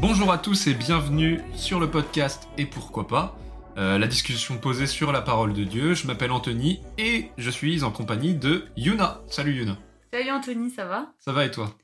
[0.00, 3.36] Bonjour à tous et bienvenue sur le podcast Et pourquoi pas
[3.76, 5.94] euh, la discussion posée sur la parole de Dieu.
[5.94, 9.22] Je m'appelle Anthony et je suis en compagnie de Yuna.
[9.28, 9.78] Salut Yuna.
[10.12, 11.14] Salut Anthony, ça va?
[11.18, 11.76] Ça va et toi?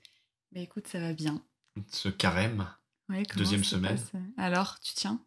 [0.53, 1.43] Bah écoute, ça va bien.
[1.89, 2.67] Ce carême.
[3.09, 3.99] Ouais, Deuxième semaine.
[4.37, 5.21] Alors, tu tiens?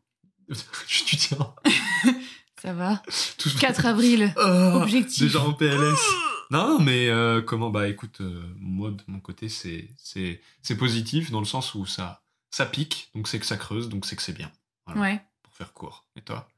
[0.88, 1.54] tu tiens.
[2.62, 3.02] Ça va
[3.38, 5.24] Tout- 4 avril, Oh, objectif.
[5.24, 6.00] Déjà en PLS.
[6.52, 11.30] Non, mais euh, comment Bah écoute, euh, moi de mon côté, c'est c'est c'est positif
[11.30, 14.24] dans le sens où ça ça pique, donc c'est que ça creuse, donc c'est que
[14.24, 14.52] c'est bien.
[14.88, 15.22] Voilà, Ouais.
[15.44, 16.08] Pour faire court.
[16.16, 16.50] Et toi?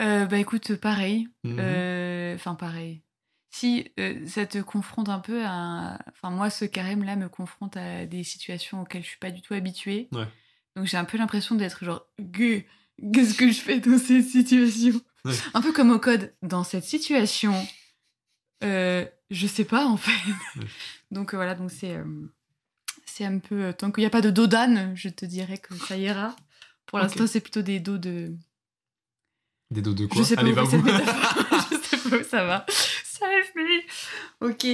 [0.00, 1.28] Euh, bah écoute, pareil.
[1.44, 2.34] Mhm.
[2.36, 3.02] Enfin, pareil.
[3.50, 3.92] Si
[4.26, 5.98] ça te confronte un peu à.
[6.08, 9.52] Enfin, moi, ce carême-là me confronte à des situations auxquelles je suis pas du tout
[9.52, 10.08] habituée.
[10.12, 10.26] Ouais.
[10.76, 12.06] Donc j'ai un peu l'impression d'être genre.
[12.32, 15.34] Qu'est-ce que je fais dans cette situation Ouais.
[15.52, 16.32] Un peu comme au code.
[16.42, 17.54] Dans cette situation,
[18.64, 20.10] euh, je sais pas en fait.
[20.58, 20.66] Ouais.
[21.10, 21.96] Donc euh, voilà, donc c'est.
[21.96, 22.04] euh,
[23.04, 23.64] c'est un peu.
[23.64, 26.34] euh, Tant qu'il n'y a pas de dos d'âne, je te dirais que ça ira.
[26.86, 28.34] Pour l'instant, c'est plutôt des dos de.
[29.70, 30.22] Des dos de quoi?
[30.22, 31.66] Je sais pas Allez, où va métaphore.
[31.92, 32.66] je sais pas où ça va.
[33.04, 34.48] Save me.
[34.48, 34.66] Ok.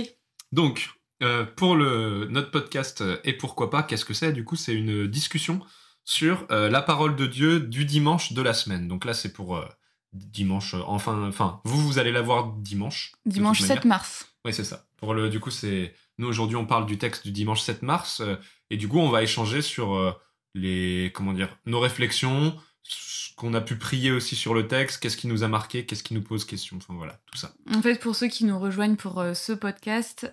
[0.53, 0.91] Donc,
[1.23, 4.33] euh, pour le, notre podcast Et pourquoi pas, qu'est-ce que c'est?
[4.33, 5.61] Du coup, c'est une discussion
[6.07, 8.87] sur euh, la parole de Dieu du dimanche de la semaine.
[8.87, 9.67] Donc là, c'est pour euh,
[10.13, 13.13] dimanche, euh, enfin, enfin, vous, vous allez la voir dimanche.
[13.27, 13.99] Dimanche toute 7 manière.
[13.99, 14.29] mars.
[14.45, 14.87] Oui, c'est ça.
[14.97, 18.23] Pour le, du coup, c'est nous aujourd'hui, on parle du texte du dimanche 7 mars,
[18.71, 20.17] et du coup, on va échanger sur
[20.55, 25.19] les, comment dire, nos réflexions, ce qu'on a pu prier aussi sur le texte, qu'est-ce
[25.19, 27.53] qui nous a marqué, qu'est-ce qui nous pose question, enfin voilà, tout ça.
[27.75, 30.27] En fait, pour ceux qui nous rejoignent pour ce podcast,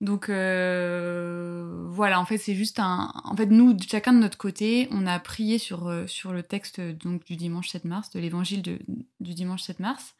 [0.00, 3.12] donc euh, voilà, en fait, c'est juste un.
[3.24, 6.80] En fait, nous, chacun de notre côté, on a prié sur, euh, sur le texte
[6.80, 10.14] donc, du dimanche 7 mars, de l'évangile du dimanche 7 mars,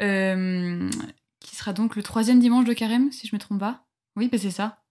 [0.00, 0.88] euh,
[1.40, 3.84] qui sera donc le troisième dimanche de carême, si je me trompe pas.
[4.16, 4.82] Oui, bah, c'est ça.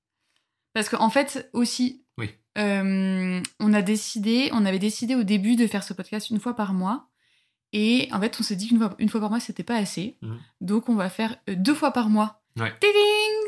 [0.74, 2.30] Parce qu'en fait, aussi, Oui.
[2.58, 6.56] euh, on a décidé, on avait décidé au début de faire ce podcast une fois
[6.56, 7.10] par mois.
[7.76, 10.18] Et en fait, on s'est dit qu'une fois, une fois par mois, c'était pas assez.
[10.22, 10.38] Mhm.
[10.62, 12.44] Donc, on va faire deux fois par mois.
[12.60, 12.72] Ouais.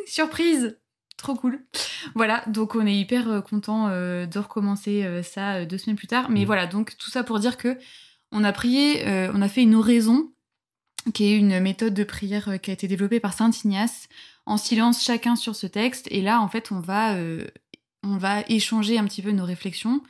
[0.06, 0.78] Surprise
[1.18, 1.66] Trop cool.
[2.14, 5.96] Voilà, donc on est hyper euh, content euh, de recommencer euh, ça euh, deux semaines
[5.96, 6.30] plus tard.
[6.30, 6.46] Mais Mhm.
[6.46, 7.78] voilà, donc tout ça pour dire que
[8.32, 10.34] on a prié, on a fait une oraison,
[11.14, 14.10] qui est une méthode de prière qui a été développée par Saint Ignace,
[14.46, 16.08] en silence chacun sur ce texte.
[16.12, 17.16] Et là, en fait, on va,
[18.04, 20.02] on va échanger un petit peu nos réflexions.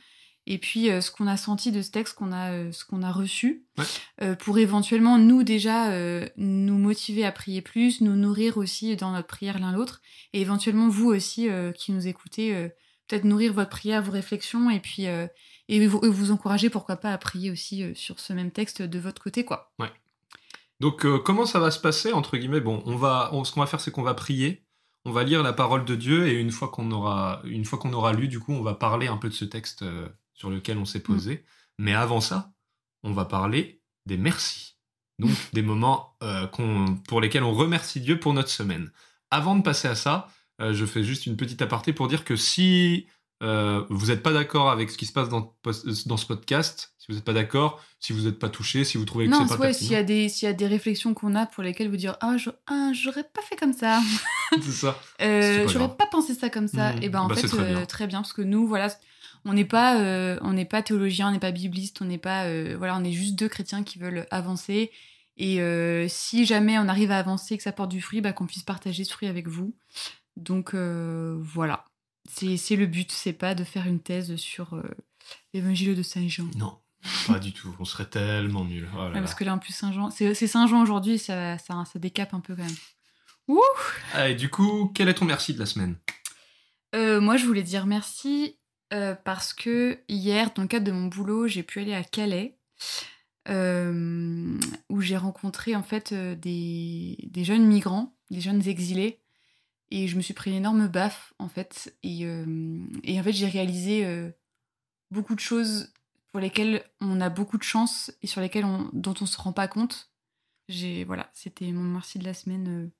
[0.46, 3.02] Et puis euh, ce qu'on a senti de ce texte, qu'on a, euh, ce qu'on
[3.02, 3.84] a reçu, Ouais.
[4.22, 5.90] euh, pour éventuellement nous déjà
[6.36, 10.00] nous motiver à prier plus, nous nourrir aussi dans notre prière l'un l'autre,
[10.32, 12.70] et éventuellement vous aussi qui nous écoutez,
[13.08, 15.06] peut-être nourrir votre prière, vos réflexions, et puis
[15.68, 19.20] et vous, vous encourager pourquoi pas à prier aussi sur ce même texte de votre
[19.22, 19.72] côté quoi.
[20.80, 22.60] Donc, euh, comment ça va se passer entre guillemets?
[22.60, 24.62] Bon, on va, on- ce qu'on va faire, c'est qu'on va prier,
[25.06, 27.92] on va lire la parole de Dieu, et une fois qu'on aura, une fois qu'on
[27.94, 29.84] aura lu, du coup, on va parler un peu de ce texte
[30.36, 31.44] sur lequel on s'est posé.
[31.78, 32.52] Mais avant ça,
[33.02, 34.76] on va parler des merci.
[35.18, 36.46] Donc, des moments euh,
[37.08, 38.92] pour lesquels on remercie Dieu pour notre semaine.
[39.30, 40.28] Avant de passer à ça,
[40.60, 43.06] euh, je fais juste une petite aparté pour dire que si
[43.42, 45.54] euh, vous n'êtes pas d'accord avec ce qui se passe dans,
[46.06, 49.04] dans ce podcast, si vous n'êtes pas d'accord, si vous n'êtes pas touché, si vous
[49.04, 51.34] trouvez que c'est pas ouais, s'il y a des s'il y a des réflexions qu'on
[51.34, 54.00] a pour lesquelles vous dire ah je- ah, j'aurais pas fait comme ça.
[54.62, 54.98] c'est ça.
[55.20, 56.94] Euh, J'aurais pas pensé ça comme ça.
[56.94, 57.02] Mhm.
[57.02, 57.84] Et ben en Bah, fait très bien.
[57.86, 58.88] très bien parce que nous voilà,
[59.46, 62.44] on n'est pas euh, on n'est pas théologien, on n'est pas bibliste, on n'est pas
[62.44, 64.90] euh, voilà, on est juste deux chrétiens qui veulent avancer.
[65.38, 68.32] Et euh, si jamais on arrive à avancer et que ça porte du fruit, bah,
[68.32, 69.74] qu'on puisse partager ce fruit avec vous.
[70.36, 71.84] Donc euh, voilà,
[72.28, 74.82] c'est c'est le but, c'est pas de faire une thèse sur euh,
[75.54, 76.48] l'évangile de Saint Jean.
[76.56, 76.78] Non,
[77.26, 77.74] pas du tout.
[77.78, 78.88] On serait tellement nuls.
[78.94, 79.20] Oh là Ouais, là.
[79.20, 81.98] parce que là en plus Saint Jean, c'est c'est Saint Jean aujourd'hui, ça, ça ça
[81.98, 82.76] décape un peu quand même.
[83.48, 83.60] Ouh
[84.14, 85.96] Allez, du coup, quel est ton merci de la semaine?
[86.94, 88.58] Euh, moi, je voulais dire merci
[88.92, 92.58] euh, parce que hier, dans le cadre de mon boulot, j'ai pu aller à Calais,
[93.48, 99.20] euh, où j'ai rencontré en fait euh, des, des jeunes migrants, des jeunes exilés,
[99.90, 104.04] et je me suis pris une énorme baffe en fait, et, en fait j'ai réalisé
[105.12, 105.92] beaucoup de choses
[106.32, 109.52] pour lesquelles on a beaucoup de chance et sur lesquelles on, dont on se rend
[109.52, 110.10] pas compte.
[110.68, 112.90] J'ai voilà, c'était mon merci de la semaine.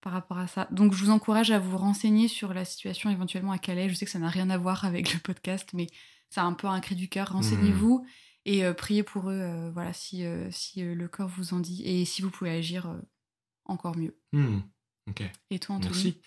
[0.00, 0.66] Par rapport à ça.
[0.70, 3.88] Donc je vous encourage à vous renseigner sur la situation éventuellement à Calais.
[3.88, 5.86] Je sais que ça n'a rien à voir avec le podcast, mais
[6.30, 7.32] c'est un peu un cri du cœur.
[7.32, 8.06] Renseignez-vous
[8.46, 11.82] et euh, priez pour eux, euh, voilà, si, euh, si le corps vous en dit
[11.84, 12.94] et si vous pouvez agir
[13.64, 14.16] encore mieux.
[15.08, 15.92] Ok, Et toi, Anthony?
[15.92, 16.20] Merci.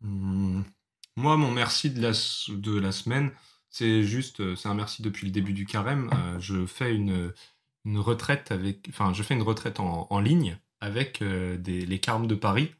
[0.00, 0.62] Hmm,
[1.16, 2.12] Moi, mon merci de la,
[2.48, 3.32] de la semaine,
[3.68, 6.10] C'est juste, c'est un merci depuis le début du carême.
[6.40, 7.32] Je fais une,
[7.84, 11.98] une retraite avec, enfin, je fais une retraite en, en ligne avec euh, des, les
[11.98, 12.72] carmes de Paris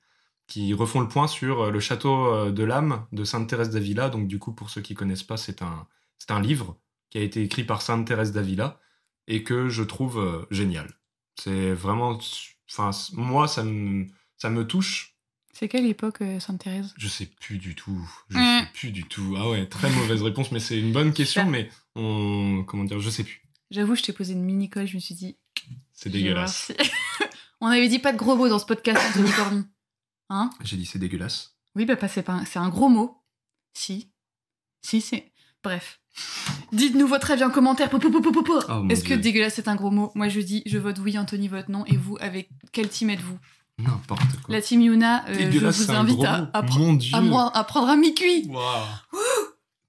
[0.47, 4.09] qui refont le point sur euh, le château euh, de l'âme de Sainte Thérèse d'Avila.
[4.09, 5.87] Donc, du coup, pour ceux qui connaissent pas, c'est un,
[6.19, 6.77] c'est un livre
[7.11, 8.81] qui a été écrit par Sainte Thérèse d'Avila
[9.29, 10.89] et que je trouve génial.
[11.37, 12.19] C'est vraiment,
[12.71, 14.07] enfin, moi, ça me,
[14.37, 15.15] ça me touche.
[15.53, 16.95] C'est quelle époque, euh, Sainte-Thérèse?
[16.97, 18.09] Je sais plus du tout.
[18.29, 18.61] Je Mm.
[18.61, 19.35] sais plus du tout.
[19.37, 23.11] Ah ouais, très mauvaise réponse, mais c'est une bonne question, mais on, comment dire, je
[23.11, 23.43] sais plus.
[23.71, 25.37] J'avoue, je t'ai posé une mini-colle, je me suis dit.
[25.93, 26.73] C'est dégueulasse.
[27.61, 29.65] On avait dit pas de gros mots dans ce podcast, Anthony Corny.
[30.31, 30.51] Hein?
[30.63, 31.57] J'ai dit c'est dégueulasse.
[31.77, 33.23] Oui, bah, pas- c'est pas un- c'est un gros mot.
[33.75, 34.11] Si.
[34.83, 35.31] Si, c'est.
[35.63, 36.01] Bref.
[36.73, 37.89] Dites-nous votre avis en commentaire.
[37.93, 40.11] Oh, Est-ce que dégueulasse c'est un gros mot?
[40.15, 41.85] Moi je dis, je vote oui, Anthony vote non.
[41.87, 43.39] Et vous, avec quelle team êtes-vous?
[43.79, 44.55] N'importe quoi.
[44.55, 47.15] La team Yuna, euh, je vous invite à, à, pre- Mon Dieu.
[47.17, 48.47] à moi- à prendre un mi-cuit.
[48.49, 48.85] Waouh.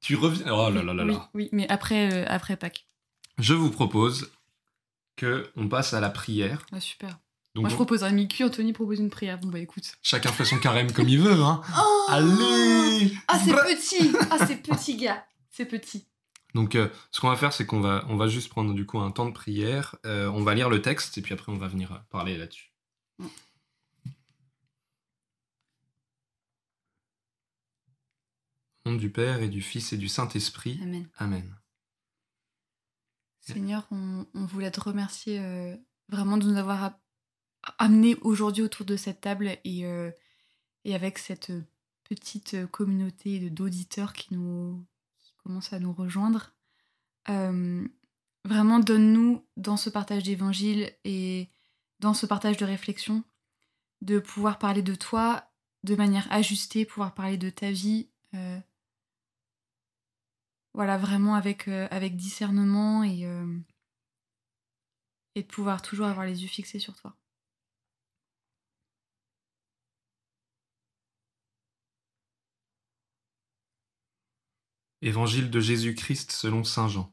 [0.01, 0.45] Tu reviens.
[0.53, 1.29] Oh là là là Oui, là.
[1.33, 2.88] oui, mais après, euh, après Pâques.
[3.38, 4.31] Je vous propose
[5.15, 6.65] que on passe à la prière.
[6.71, 7.17] Ah, super.
[7.53, 9.38] Donc Moi je propose un mi-cuit, Anthony propose une prière.
[9.39, 9.95] Bon bah écoute.
[10.01, 11.62] chacun fait son carême comme il veut, hein.
[11.77, 13.13] Oh Allez.
[13.27, 16.06] Ah c'est petit Ah c'est petit gars C'est petit.
[16.53, 19.00] Donc, euh, ce qu'on va faire, c'est qu'on va, on va juste prendre du coup
[19.00, 19.95] un temps de prière.
[20.06, 22.74] Euh, on va lire le texte et puis après, on va venir euh, parler là-dessus.
[23.19, 23.27] Mm.
[28.86, 30.80] Au nom du Père et du Fils et du Saint-Esprit.
[30.81, 31.07] Amen.
[31.18, 31.56] Amen.
[33.39, 35.75] Seigneur, on, on voulait te remercier euh,
[36.09, 36.94] vraiment de nous avoir
[37.63, 40.12] a- amenés aujourd'hui autour de cette table et, euh,
[40.86, 41.63] et avec cette euh,
[42.04, 44.86] petite euh, communauté d'auditeurs qui nous
[45.19, 46.54] qui commencent à nous rejoindre.
[48.44, 51.48] Vraiment, donne-nous dans ce partage d'évangile et
[52.00, 53.24] dans ce partage de réflexion
[54.02, 55.48] de pouvoir parler de toi
[55.84, 58.10] de manière ajustée, pouvoir parler de ta vie.
[60.74, 63.28] voilà, vraiment avec, avec discernement et,
[65.36, 67.16] et de pouvoir toujours avoir les yeux fixés sur toi.
[75.03, 77.12] Évangile de Jésus-Christ selon Saint Jean.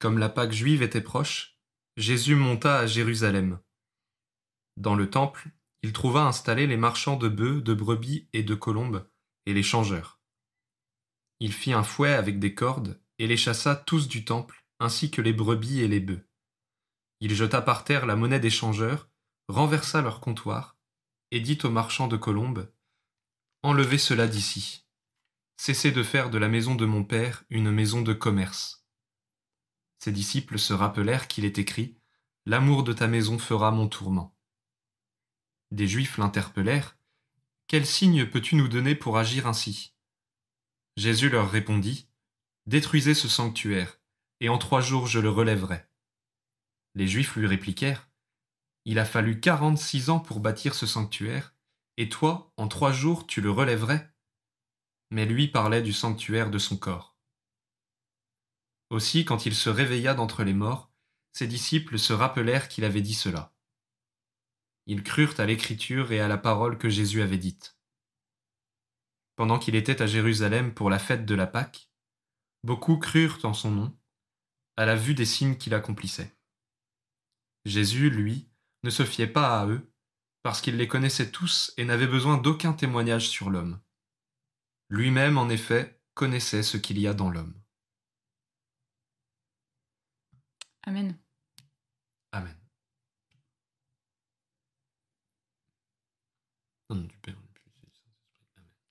[0.00, 1.60] Comme la Pâque juive était proche,
[1.96, 3.60] Jésus monta à Jérusalem.
[4.76, 5.50] Dans le temple,
[5.82, 9.08] il trouva installés les marchands de bœufs, de brebis et de colombes,
[9.46, 10.20] et les changeurs.
[11.38, 15.22] Il fit un fouet avec des cordes, et les chassa tous du temple, ainsi que
[15.22, 16.26] les brebis et les bœufs.
[17.20, 19.08] Il jeta par terre la monnaie des changeurs,
[19.46, 20.76] renversa leur comptoir,
[21.30, 22.68] et dit aux marchands de colombes
[23.62, 24.81] Enlevez cela d'ici.
[25.64, 28.84] Cessez de faire de la maison de mon père une maison de commerce.
[30.00, 31.96] Ses disciples se rappelèrent qu'il est écrit
[32.46, 34.36] L'amour de ta maison fera mon tourment.
[35.70, 36.98] Des Juifs l'interpellèrent
[37.68, 39.94] Quel signe peux-tu nous donner pour agir ainsi?
[40.96, 42.08] Jésus leur répondit
[42.66, 44.00] Détruisez ce sanctuaire,
[44.40, 45.86] et en trois jours je le relèverai.
[46.96, 48.10] Les Juifs lui répliquèrent
[48.84, 51.54] Il a fallu quarante-six ans pour bâtir ce sanctuaire,
[51.98, 54.11] et toi, en trois jours, tu le relèverais
[55.12, 57.18] mais lui parlait du sanctuaire de son corps.
[58.88, 60.90] Aussi, quand il se réveilla d'entre les morts,
[61.34, 63.54] ses disciples se rappelèrent qu'il avait dit cela.
[64.86, 67.78] Ils crurent à l'écriture et à la parole que Jésus avait dite.
[69.36, 71.90] Pendant qu'il était à Jérusalem pour la fête de la Pâque,
[72.64, 73.98] beaucoup crurent en son nom,
[74.78, 76.34] à la vue des signes qu'il accomplissait.
[77.66, 78.48] Jésus, lui,
[78.82, 79.92] ne se fiait pas à eux,
[80.42, 83.78] parce qu'il les connaissait tous et n'avait besoin d'aucun témoignage sur l'homme.
[84.92, 87.54] Lui-même, en effet, connaissait ce qu'il y a dans l'homme.
[90.82, 91.16] Amen.
[92.32, 92.54] Amen.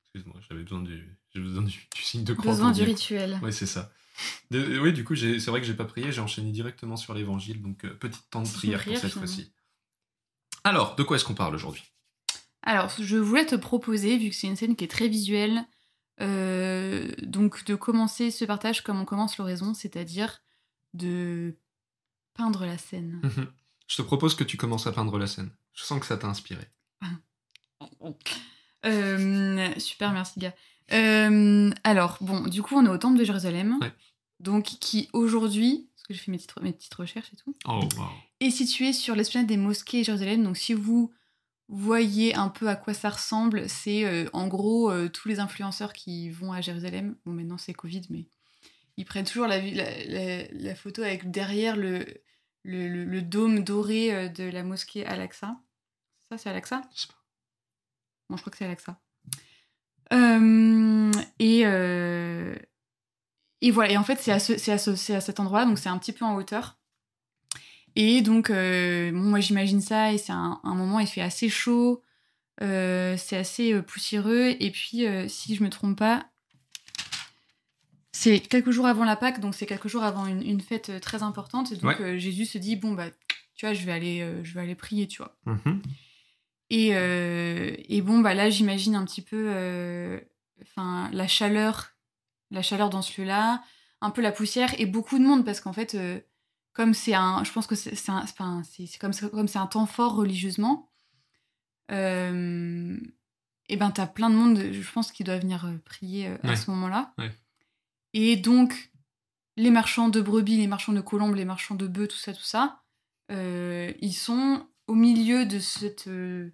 [0.02, 2.52] Excuse-moi, j'avais besoin du, besoin du, du signe de croix.
[2.52, 3.40] Besoin du rituel.
[3.44, 3.94] Oui, c'est ça.
[4.50, 7.62] De- oui, du coup, c'est vrai que j'ai pas prié, j'ai enchaîné directement sur l'évangile,
[7.62, 9.54] donc euh, petit temps de prière pour cette fois-ci.
[10.64, 11.84] Alors, de quoi est-ce qu'on parle aujourd'hui?
[12.64, 15.64] Alors, je voulais te proposer, vu que c'est une scène qui est très visuelle,
[16.20, 20.42] euh, donc de commencer ce partage comme on commence l'oraison, c'est-à-dire
[20.94, 21.56] de
[22.34, 23.22] peindre la scène.
[23.88, 25.52] Je te propose que tu commences à peindre la scène.
[25.74, 26.66] Je sens que ça t'a inspiré.
[28.86, 30.56] Euh, super, merci gars.
[30.92, 33.94] Euh, alors, bon, du coup, on est au Temple de Jérusalem, Ouais.
[34.40, 37.82] donc qui aujourd'hui, parce que j'ai fait mes petites, mes petites recherches et tout, Oh,
[37.98, 38.06] wow.
[38.40, 40.44] est situé sur l'esplanade des mosquées de Jérusalem.
[40.44, 41.12] Donc, si vous
[41.78, 45.94] voyez un peu à quoi ça ressemble, c'est euh, en gros euh, tous les influenceurs
[45.94, 47.16] qui vont à Jérusalem.
[47.26, 48.28] Bon, maintenant c'est Covid, mais
[48.98, 52.06] ils prennent toujours la, la, la- la photo avec derrière le,
[52.64, 55.58] le, le- le dôme doré euh, de la mosquée Al-Aqsa.
[56.30, 56.82] Ça, c'est Al-Aqsa?
[56.94, 57.24] Je sais pas.
[58.30, 59.00] Bon, je crois que c'est Al-Aqsa.
[60.14, 61.62] Euh, et,
[63.62, 63.92] et voilà.
[63.94, 65.98] Et en fait, c'est à, ce, à, ce, c'est à cet endroit-là, donc c'est un
[65.98, 66.78] petit peu en hauteur.
[67.96, 71.50] Et donc, euh, bon, moi j'imagine ça, et c'est un, un moment, il fait assez
[71.50, 72.02] chaud,
[72.62, 76.26] euh, c'est assez euh, poussiéreux, et puis si je me trompe pas,
[78.12, 81.24] c'est quelques jours avant la Pâque, donc c'est quelques jours avant une, une fête très
[81.24, 81.72] importante.
[81.72, 82.20] Et donc Ouais.
[82.20, 83.08] Jésus se dit bon bah,
[83.56, 85.36] tu vois, je vais aller, je vais aller prier, tu vois.
[85.46, 85.82] Mhm.
[86.70, 90.22] Et, et bon, bah là, j'imagine un petit peu
[90.62, 91.92] enfin, la chaleur,
[92.52, 93.64] la chaleur dans ce lieu-là,
[94.02, 95.98] un peu la poussière et beaucoup de monde parce qu'en fait,
[96.74, 98.62] comme c'est un, je pense que c'est enfin,
[99.00, 100.90] comme, comme c'est un temps fort religieusement,
[101.92, 102.98] euh,
[103.70, 106.50] et ben t'as plein de monde, je pense, qui doit venir euh, prier euh, à
[106.50, 106.56] Ouais.
[106.56, 107.14] ce moment-là.
[107.18, 107.32] Ouais.
[108.14, 108.92] Et donc,
[109.58, 112.42] les marchands de brebis, les marchands de colombes, les marchands de bœufs, tout ça, tout
[112.44, 112.82] ça,
[113.32, 116.50] euh, ils sont au milieu de cette, euh,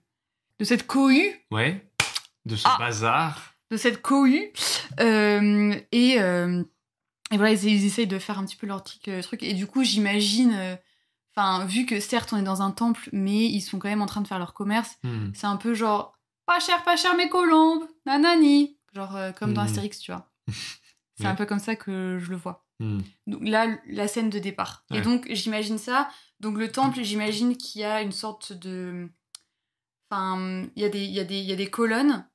[0.59, 1.89] de cette cohue, Ouais.
[2.45, 2.77] De ce Ah.
[2.79, 3.53] bazar.
[3.71, 4.51] de cette cohue,
[4.99, 6.17] et,
[7.31, 9.43] et voilà, ils, ils essayent de faire un petit peu leur euh, truc.
[9.43, 10.75] Et du coup, j'imagine, euh,
[11.35, 14.05] enfin, vu que certes on est dans un temple, mais ils sont quand même en
[14.05, 15.31] train de faire leur commerce, Hmm.
[15.33, 19.61] c'est un peu genre pas cher, pas cher mes colombes, nanani, genre euh, comme dans
[19.61, 19.67] Mhm.
[19.67, 20.31] Astérix, tu vois.
[21.17, 21.29] C'est Ouais.
[21.31, 22.65] un peu comme ça que je le vois.
[22.79, 22.99] Hmm.
[23.25, 24.85] Donc là, la scène de départ.
[24.91, 24.99] Ouais.
[24.99, 26.09] Et donc, j'imagine ça.
[26.39, 29.09] Donc, le temple, j'imagine qu'il y a une sorte de.
[30.09, 32.27] Enfin, il y, a des- il y, a des- il y a des colonnes.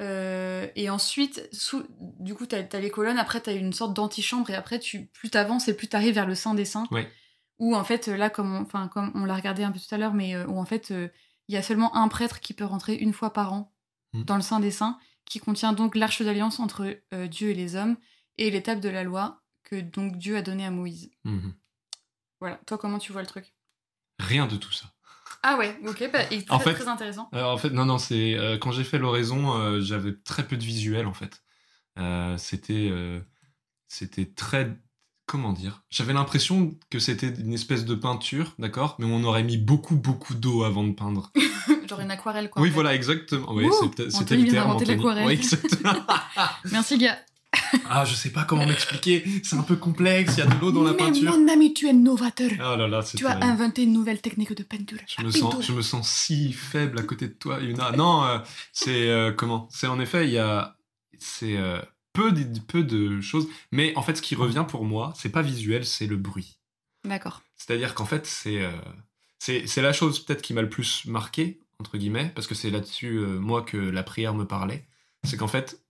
[0.00, 1.84] Euh, et ensuite, sous...
[1.98, 3.18] du coup, t'as as les colonnes.
[3.18, 4.50] Après, t'as une sorte d'antichambre.
[4.50, 5.06] Et après, tu...
[5.06, 6.86] plus t'avances et plus t'arrives vers le Saint des Saints.
[6.90, 7.10] Ouais.
[7.58, 9.98] Où, en fait, là, comme on, enfin, comme on l'a regardé un peu tout à
[9.98, 11.08] l'heure, mais euh, où, en fait, euh,
[11.48, 13.72] il y a seulement un prêtre qui peut rentrer une fois par an
[14.12, 14.22] Mm.
[14.24, 17.96] dans le Saint des Saints, qui contient donc l'arche d'alliance entre Dieu et les hommes
[18.38, 21.10] et l'étape de la loi que donc Dieu a donnée à Moïse.
[21.24, 21.54] Mhm.
[22.40, 22.60] Voilà.
[22.66, 23.54] Toi, comment tu vois le truc?
[24.18, 24.92] Rien de tout ça.
[25.48, 27.28] Ah ouais, ok, bah, et très, En fait- très intéressant.
[27.32, 30.56] Alors, en fait, non, non, c'est euh, quand j'ai fait l'oraison, euh, j'avais très peu
[30.56, 31.42] de visuel en fait.
[32.00, 33.20] Euh, c'était, euh,
[33.86, 34.76] c'était très,
[35.24, 39.56] comment dire J'avais l'impression que c'était une espèce de peinture, d'accord, mais on aurait mis
[39.56, 41.30] beaucoup, beaucoup d'eau avant de peindre.
[41.88, 42.60] Genre une aquarelle, quoi.
[42.62, 43.54] oui, voilà, exactement.
[43.88, 44.34] Peut-être- c'était
[44.96, 45.26] l'aquarelle.
[45.28, 45.94] Oui, exactement.
[46.72, 47.18] Merci, gars.
[47.90, 49.24] Ah, je sais pas comment m'expliquer.
[49.42, 50.34] C'est un peu complexe.
[50.36, 51.36] Il y a de l'eau dans la Mais peinture.
[51.36, 52.50] mon ami, tu es novateur.
[52.60, 54.98] Ah là là, tu as inventé une nouvelle technique de peinture.
[55.06, 57.92] Je me, sens, je me sens si faible à côté de toi, Yuna.
[57.92, 58.38] Non, euh,
[58.72, 59.68] c'est euh, comment?
[59.70, 60.76] C'est en effet, il y a
[61.18, 61.80] c'est euh,
[62.12, 65.42] peu de, peu de choses, mais en fait, ce qui revient pour moi, c'est pas
[65.42, 66.58] visuel, c'est le bruit.
[67.04, 67.42] D'accord.
[67.56, 68.62] C'est-à-dire qu'en fait, c'est
[69.38, 72.70] c'est c'est la chose peut-être qui m'a le plus marqué entre guillemets, parce que c'est
[72.70, 74.86] là-dessus moi que la prière me parlait.
[75.24, 75.82] C'est qu'en fait,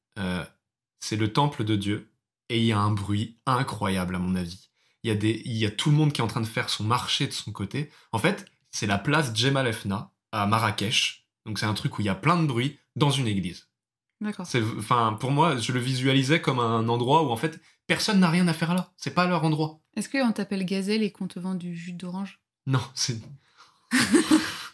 [1.00, 2.12] c'est le temple de Dieu
[2.48, 4.70] et il y a un bruit incroyable à mon avis.
[5.02, 6.46] Il y a des, il y a tout le monde qui est en train de
[6.46, 7.90] faire son marché de son côté.
[8.12, 11.26] En fait, c'est la place Jemal Efna à Marrakech.
[11.44, 13.68] Donc c'est un truc où il y a plein de bruit dans une église.
[14.20, 14.46] D'accord.
[14.78, 18.48] Enfin, pour moi, je le visualisais comme un endroit où en fait personne n'a rien
[18.48, 18.92] à faire là.
[18.96, 19.80] C'est pas leur endroit.
[19.94, 22.40] Est-ce qu'on t'appelle gazelle et qu'on te vend du jus d'orange?
[22.66, 23.20] Non, c'est.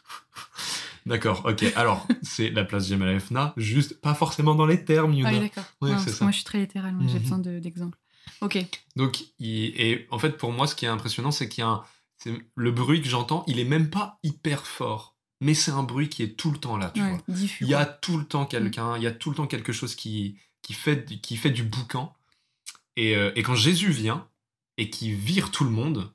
[1.06, 1.64] D'accord, ok.
[1.76, 5.28] Alors, c'est la place Jemal Efna, juste pas forcément dans les termes, Yuna.
[5.30, 5.64] Ah oui, d'accord.
[5.80, 6.94] Ouais, Non, parce que moi, je suis très littérale.
[6.94, 7.23] moi, J'ai Mhm.
[7.23, 7.99] besoin de- d'exemples.
[8.40, 8.59] ok.
[8.97, 11.68] Donc, il- et en fait, pour moi, ce qui est impressionnant, c'est qu'il y a
[11.71, 11.85] un...
[12.54, 16.23] le bruit que j'entends, il est même pas hyper fort, mais c'est un bruit qui
[16.23, 17.23] est tout le temps là, tu Ouais, vois.
[17.26, 17.64] diffus.
[17.64, 19.97] Il y a tout le temps quelqu'un, il y a tout le temps quelque chose
[19.97, 22.14] qui, qui, fait, qui fait du boucan.
[22.97, 24.28] Et, euh, et quand Jésus vient
[24.78, 26.12] et qui vire tout le monde,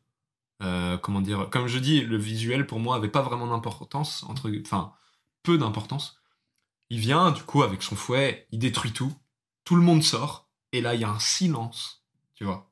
[0.63, 4.51] euh, comment dire, comme je dis, le visuel pour moi avait pas vraiment d'importance, entre,
[4.61, 4.93] enfin,
[5.43, 6.17] peu d'importance.
[6.89, 9.13] Il vient, du coup, avec son fouet, il détruit tout,
[9.65, 12.71] tout le monde sort, et là, il y a un silence, tu vois.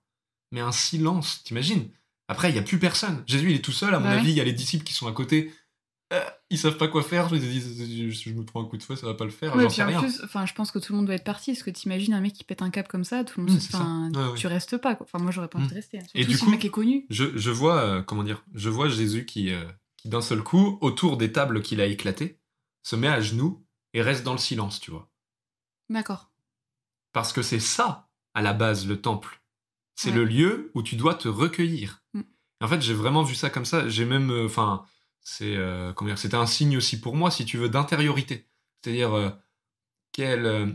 [0.51, 1.89] Mais un silence, t'imagines?
[2.27, 3.23] Après, il y a plus personne.
[3.27, 4.19] Jésus, il est tout seul, à mon Bah ouais.
[4.19, 5.53] avis, il y a les disciples qui sont à côté.
[6.13, 7.29] Euh, ils savent pas quoi faire.
[7.29, 9.31] Je me dis, je, je me prends un coup de fouet, ça va pas le
[9.31, 9.55] faire.
[9.55, 9.99] Ouais, J'en puis sais en rien.
[10.01, 11.51] plus, enfin, je pense que tout le monde doit être parti.
[11.51, 14.27] Parce que t'imagines un mec qui pète un câble comme ça, tout le monde, Ouais,
[14.31, 14.35] ouais.
[14.37, 14.95] tu restes pas.
[14.95, 15.07] Quoi.
[15.11, 15.69] Enfin, moi, j'aurais pas envie Mm.
[15.71, 15.99] de rester.
[16.01, 17.05] Surtout Et du si coup- le mec est connu.
[17.09, 19.65] Je, je vois, euh, comment dire, je vois Jésus qui, euh,
[19.97, 22.39] qui d'un seul coup, autour des tables qu'il a éclatées,
[22.83, 25.09] se met à genoux et reste dans le silence, tu vois.
[25.89, 26.31] D'accord.
[27.13, 29.41] Parce que c'est ça, à la base, le temple.
[29.95, 30.17] C'est Ouais.
[30.17, 32.03] le lieu où tu dois te recueillir.
[32.13, 32.21] Mm.
[32.61, 33.87] En fait, j'ai vraiment vu ça comme ça.
[33.89, 34.85] J'ai même, euh, enfin,
[35.25, 38.47] c'est, euh, comment dire, c'était un signe aussi pour moi, si tu veux, d'intériorité.
[38.81, 39.31] C'est-à-dire, euh,
[40.13, 40.71] quel, euh,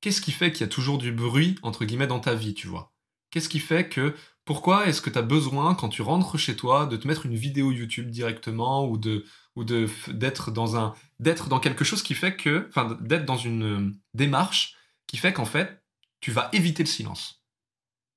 [0.00, 2.68] qu'est-ce qui fait qu'il y a toujours du bruit entre guillemets dans ta vie, tu
[2.68, 2.92] vois?
[3.30, 4.14] Qu'est-ce qui fait que,
[4.44, 7.34] pourquoi est-ce que tu as besoin quand tu rentres chez toi de te mettre une
[7.34, 9.24] vidéo YouTube directement ou de,
[9.56, 13.36] ou de d'être dans un, d'être dans quelque chose qui fait que, enfin, d'être dans
[13.38, 14.76] une démarche
[15.06, 15.82] qui fait qu'en fait,
[16.20, 17.42] tu vas éviter le silence.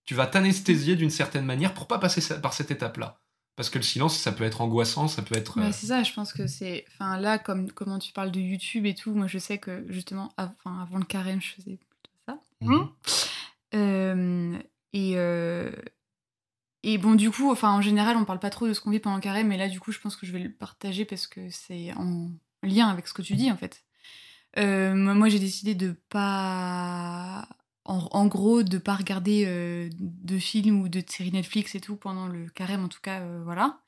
[0.06, 3.22] Tu vas t'anesthésier d'une certaine manière pour pas passer par cette étape-là.
[3.62, 5.60] Parce que le silence, ça peut être angoissant, ça peut être.
[5.60, 6.84] Euh, c'est ça, je pense que c'est.
[6.94, 10.34] Enfin, là, comme comment tu parles de YouTube et tout, moi je sais que justement,
[10.36, 12.40] av- enfin, avant le carême, je faisais plutôt ça.
[12.62, 12.90] Mhm.
[13.76, 14.58] Euh,
[14.94, 15.72] et, euh,
[16.82, 19.00] et bon, du coup, enfin, en général, on parle pas trop de ce qu'on vit
[19.00, 21.28] pendant le carême, mais là, du coup, je pense que je vais le partager parce
[21.28, 22.32] que c'est en
[22.64, 23.84] lien avec ce que tu dis, en fait.
[24.58, 27.48] Euh, moi, moi, j'ai décidé de pas.
[27.86, 31.96] En, en gros, de pas regarder euh, de films ou de séries Netflix et tout
[31.96, 33.80] pendant le carême, en tout cas, euh, voilà.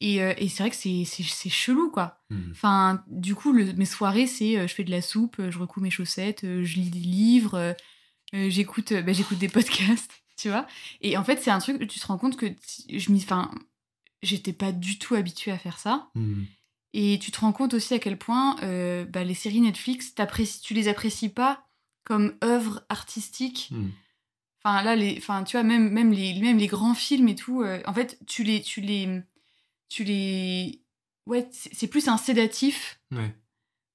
[0.00, 2.20] Et, euh, et c'est vrai que c'est c'est- c'est chelou, quoi.
[2.30, 2.48] Mhm.
[2.52, 5.90] Enfin, du coup, le- mes soirées, c'est je fais de la soupe, je recouds mes
[5.90, 7.74] chaussettes, je lis des livres,
[8.32, 9.48] j'écoute bah, j'écoute des
[9.98, 10.66] podcasts, tu vois.
[11.00, 12.46] Et en fait, c'est un truc, tu te rends compte que
[12.90, 13.18] je m'y.
[13.22, 13.50] Enfin,
[14.22, 16.08] j'étais pas du tout habituée à faire ça.
[16.14, 16.46] Mhm.
[16.94, 18.56] Et tu te rends compte aussi à quel point
[19.10, 21.67] bah, les séries Netflix, t'apprécies- tu les apprécies pas
[22.04, 23.68] comme œuvres artistiques.
[23.72, 23.92] Mhm.
[24.64, 27.62] Enfin, là, les, enfin, tu vois, même, même, les, même les grands films et tout,
[27.62, 28.60] euh, en fait, tu les.
[28.62, 29.22] Tu les,
[29.88, 30.82] tu les
[31.26, 33.34] ouais, c'est plus un sédatif Ouais.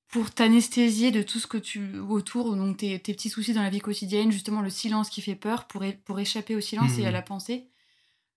[0.07, 3.69] pour t'anesthésier de tout ce que tu autour, donc tes, tes petits soucis dans la
[3.69, 7.05] vie quotidienne, justement le silence qui fait peur, pour, é- pour échapper au silence et
[7.05, 7.67] à la pensée,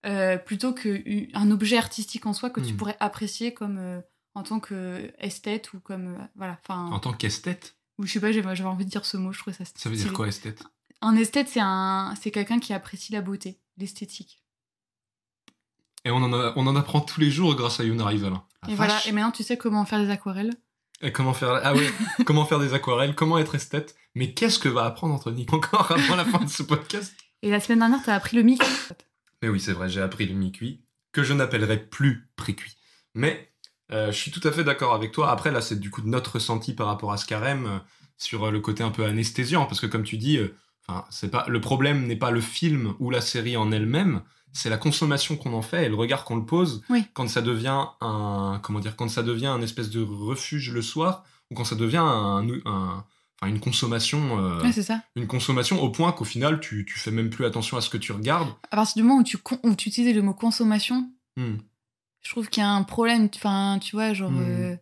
[0.07, 2.77] euh, plutôt qu'un objet artistique en soi que tu Mhm.
[2.79, 4.01] pourrais apprécier comme euh,
[4.35, 8.31] en tant que esthète ou comme voilà, enfin, En tant qu'esthète, ou je sais pas,
[8.33, 10.15] j'avais envie de dire ce mot, je trouvais ça ça veut dire stylé.
[10.15, 10.63] quoi, esthète?
[11.03, 14.43] Un esthète, c'est un, c'est quelqu'un qui apprécie la beauté, l'esthétique.
[16.05, 18.33] Et on en, a- on en apprend tous les jours grâce à Unarival.
[18.33, 18.45] hein.
[18.63, 20.55] La Et voilà, et maintenant tu sais comment faire des aquarelles.
[21.03, 21.91] Et comment faire ah ouais,
[22.27, 23.97] comment faire des aquarelles, comment être esthète.
[24.15, 27.15] Mais qu'est-ce que va apprendre Anthony encore avant la fin de ce podcast?
[27.43, 28.63] Et la semaine dernière, t'as appris le mic.
[29.43, 32.77] Mais oui, c'est vrai, j'ai appris le mi-cuit, que je n'appellerai plus pré-cuit.
[33.15, 33.53] Mais
[33.93, 35.31] euh, je suis tout à fait d'accord avec toi.
[35.31, 37.79] Après, là, c'est du coup notre ressenti par rapport à ce carême euh,
[38.19, 40.39] sur euh, le côté un peu anesthésiant, parce que comme tu dis,
[41.11, 44.79] c'est pas le problème n'est pas le film ou la série en elle-même, c'est la
[44.79, 47.05] consommation qu'on en fait et le regard qu'on le pose Oui.
[47.13, 51.25] quand ça devient un comment dire quand ça devient un espèce de refuge le soir
[51.51, 52.47] ou quand ça devient un,
[53.45, 55.03] une consommation ça.
[55.17, 57.99] une consommation au point qu'au final tu, tu fais même plus attention à ce que
[57.99, 61.57] tu regardes À partir du moment où tu, où tu utilisais le mot consommation, Hmm.
[62.27, 63.29] Je trouve qu'il y a un problème.
[63.35, 64.31] Enfin, tu vois, genre.
[64.33, 64.41] Hmm.
[64.73, 64.77] euh,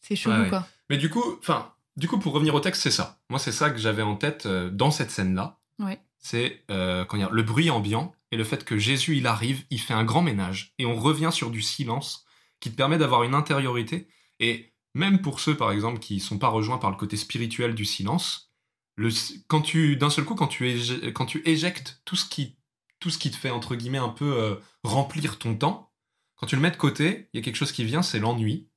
[0.00, 0.48] c'est chelou, Ouais, ouais.
[0.48, 0.66] quoi.
[0.88, 3.18] Mais du coup, enfin, du coup, pour revenir au texte, c'est ça.
[3.28, 5.58] Moi, c'est ça que j'avais en tête euh, dans cette scène-là.
[5.78, 6.00] Ouais.
[6.18, 10.04] C'est euh, le bruit ambiant et le fait que Jésus il arrive, il fait un
[10.04, 12.24] grand ménage et on revient sur du silence
[12.60, 14.08] qui te permet d'avoir une intériorité.
[14.40, 17.84] Et même pour ceux, par exemple, qui sont pas rejoints par le côté spirituel du
[17.84, 18.52] silence,
[18.96, 19.10] le,
[19.46, 22.56] quand tu, d'un seul coup, quand tu, éje- quand tu éjectes tout ce qui,
[22.98, 25.87] tout ce qui te fait entre guillemets un peu euh, remplir ton temps,
[26.38, 28.70] quand tu le mets de côté, il y a quelque chose qui vient, c'est l'ennui.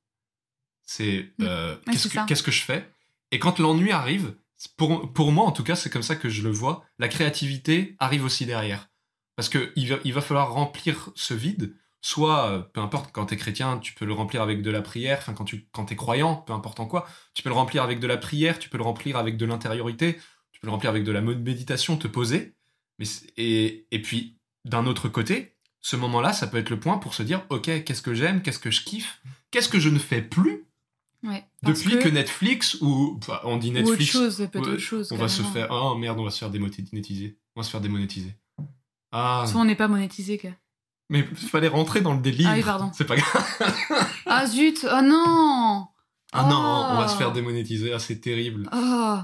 [0.84, 1.44] C'est Mm.
[1.44, 2.24] euh, Ouais, qu'est-ce que ça.
[2.28, 2.90] qu'est-ce que je fais?
[3.30, 4.36] Et quand l'ennui arrive,
[4.76, 7.96] pour, pour moi en tout cas, c'est comme ça que je le vois, la créativité
[7.98, 8.88] arrive aussi derrière.
[9.36, 13.26] Parce que il va, il va falloir remplir ce vide, soit, euh, peu importe, quand
[13.26, 15.96] t'es chrétien, tu peux le remplir avec de la prière, enfin quand tu quand t'es
[15.96, 18.76] croyant, peu importe en quoi, tu peux le remplir avec de la prière, tu peux
[18.78, 20.18] le remplir avec de l'intériorité,
[20.52, 22.54] tu peux le remplir avec de la méditation, te poser.
[22.98, 23.06] Mais
[23.38, 27.22] et, et puis, d'un autre côté, ce moment-là, ça peut être le point pour se
[27.22, 30.64] dire, ok, qu'est-ce que j'aime, qu'est-ce que je kiffe, qu'est-ce que je ne fais plus
[31.24, 31.44] Ouais.
[31.62, 35.12] Depuis que, Netflix, ou enfin, on dit Ou autre Netflix, chose, peut-être Ouais, autre chose.
[35.12, 37.80] on va se faire, oh merde, on va se faire démonétiser, on va se faire
[37.80, 38.34] démonétiser.
[39.12, 40.50] Ah, Soit on n'est pas monétisé, quoi.
[41.10, 42.48] mais il fallait rentrer dans le délire.
[42.50, 42.90] Ah oui, pardon.
[42.94, 43.76] C'est pas grave.
[44.26, 45.86] Ah zut Oh non
[46.32, 46.86] Ah non, Oh.
[46.92, 48.68] on va se faire démonétiser, ah c'est terrible.
[48.72, 49.18] Oh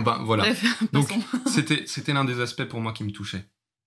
[0.00, 0.44] Ben voilà.
[0.44, 1.12] Bref, Donc,
[1.46, 3.44] c'était l'un des aspects pour moi qui me touchait.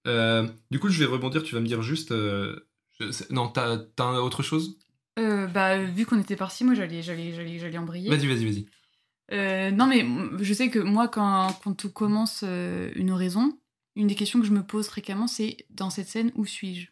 [0.08, 1.44] Euh, du coup, je vais rebondir.
[1.44, 2.12] Tu vas me dire juste.
[2.12, 2.68] euh,
[3.00, 4.80] je- non, t'as t'as autre chose?
[5.20, 8.10] Euh, bah, vu qu'on était parti, moi j'allais, j'allais, j'allais, j'allais embrayer.
[8.10, 9.72] Vas-y, vas-y, vas-y.
[9.74, 10.06] Non, mais
[10.44, 13.58] je sais que moi, quand, quand on commence une oraison,
[13.96, 16.88] une des questions que je me pose fréquemment, c'est dans cette scène, où suis-je?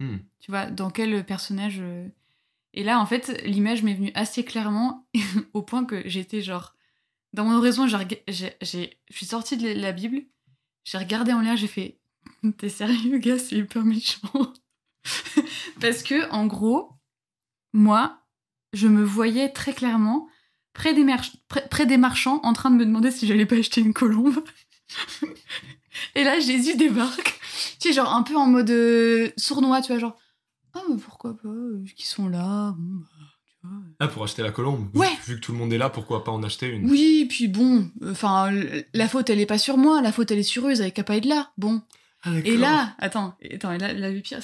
[0.00, 0.18] Hmm.
[0.40, 1.82] Tu vois, dans quel personnage
[2.74, 5.08] Et là, en fait, l'image m'est venue assez clairement,
[5.54, 6.74] au point que j'étais genre.
[7.32, 10.22] Dans mon oraison, j'ai, rega- j'ai, j'ai- je suis sortie de la Bible,
[10.84, 11.99] j'ai regardé en l'air, j'ai fait
[12.58, 14.52] T'es sérieux, gars, c'est hyper méchant.
[15.80, 16.90] Parce que, en gros,
[17.72, 18.18] moi,
[18.72, 20.28] je me voyais très clairement
[20.72, 23.56] près des, march- près, près des marchands en train de me demander si j'allais pas
[23.56, 24.42] acheter une colombe.
[26.14, 27.40] Et là, Jésus débarque.
[27.80, 30.16] Tu sais, genre un peu en mode euh, sournois, tu vois, genre
[30.74, 33.06] Ah, mais pourquoi pas euh, Qui sont là Bon, bah,
[33.46, 33.76] tu vois.
[33.98, 34.88] Ah, pour acheter la colombe.
[34.96, 35.08] Ouais.
[35.26, 36.88] Vu, vu que tout le monde est là, pourquoi pas en acheter une?
[36.90, 38.50] Oui, puis bon, enfin,
[38.94, 40.92] la faute, elle est pas sur moi, la faute, elle est sur eux, ils avaient
[40.92, 41.50] qu'à pas être là.
[41.58, 41.82] Bon.
[42.22, 42.38] Ah.
[42.44, 44.40] Et là, attends, attends, et là, le pire,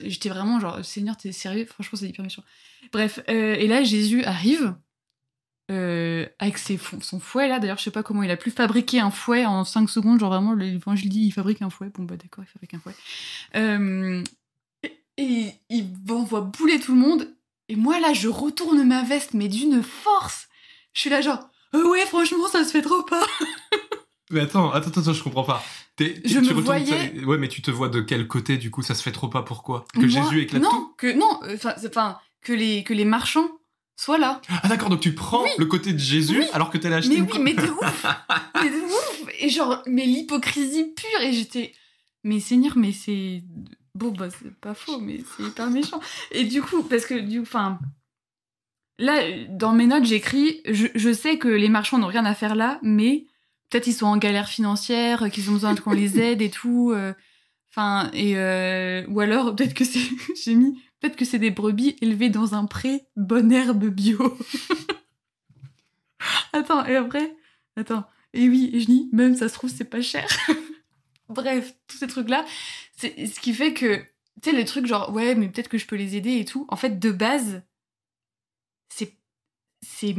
[0.00, 1.66] j'étais vraiment genre, Seigneur, t'es sérieux?
[1.66, 2.42] Franchement, c'est hyper méchant.
[2.92, 4.74] Bref, euh, et là, Jésus arrive
[5.70, 7.58] euh, avec ses son fouet, là.
[7.58, 10.20] D'ailleurs, je sais pas comment il a pu fabriquer un fouet en 5 secondes.
[10.20, 11.90] Genre, vraiment, l'évangile dit, il fabrique un fouet.
[11.94, 12.94] Bon, bah, d'accord, il fabrique un fouet.
[13.56, 14.24] Euh,
[15.18, 17.28] Et il envoie bouler tout le monde.
[17.68, 20.48] Et moi, là, je retourne ma veste, mais d'une force.
[20.94, 23.26] Je suis là, genre, ouais, franchement, ça se fait trop pas.
[24.30, 25.64] Mais attends, attends, attends, je comprends pas.
[25.96, 28.82] T'es- Je tu me voyais- Ouais, mais tu te vois de quel côté, du coup,
[28.82, 30.94] ça se fait trop pas Pourquoi Que Moi- Jésus éclate non, tout?
[30.98, 33.48] que non, euh, enfin, que les que les marchands
[33.96, 34.40] soient là.
[34.62, 35.50] Ah d'accord, donc tu prends Oui.
[35.58, 36.46] le côté de Jésus Oui.
[36.52, 38.06] alors que t'allais acheter Mais une oui, mais de ouf,
[38.62, 39.24] mais de ouf.
[39.40, 41.20] Et genre, mais l'hypocrisie pure.
[41.22, 41.72] Et j'étais,
[42.22, 43.42] mais Seigneur, mais c'est
[43.94, 46.00] bon, bah c'est pas faux, mais c'est hyper méchant.
[46.32, 47.78] Et du coup, parce que du, enfin,
[48.98, 52.54] là, dans mes notes, j'écris, je, je sais que les marchands n'ont rien à faire
[52.54, 53.26] là, mais
[53.70, 56.92] peut-être ils sont en galère financière, qu'ils ont besoin qu'on les aide et tout.
[56.92, 57.12] euh,
[57.70, 60.00] Enfin, et euh, ou alors peut-être que c'est,
[60.42, 64.36] j'ai mis, peut-être que c'est des brebis élevées dans un pré, bonne herbe bio.
[66.52, 67.36] Attends, et après,
[67.76, 70.26] attends, et oui, et je dis, même ça se trouve, c'est pas cher.
[71.28, 72.44] Bref, tous ces trucs-là,
[72.96, 73.96] c'est ce qui fait que,
[74.42, 76.66] tu sais, les trucs genre, ouais, mais peut-être que je peux les aider et tout,
[76.68, 77.62] en fait, de base,
[78.88, 79.16] c'est.
[79.82, 80.16] C'est.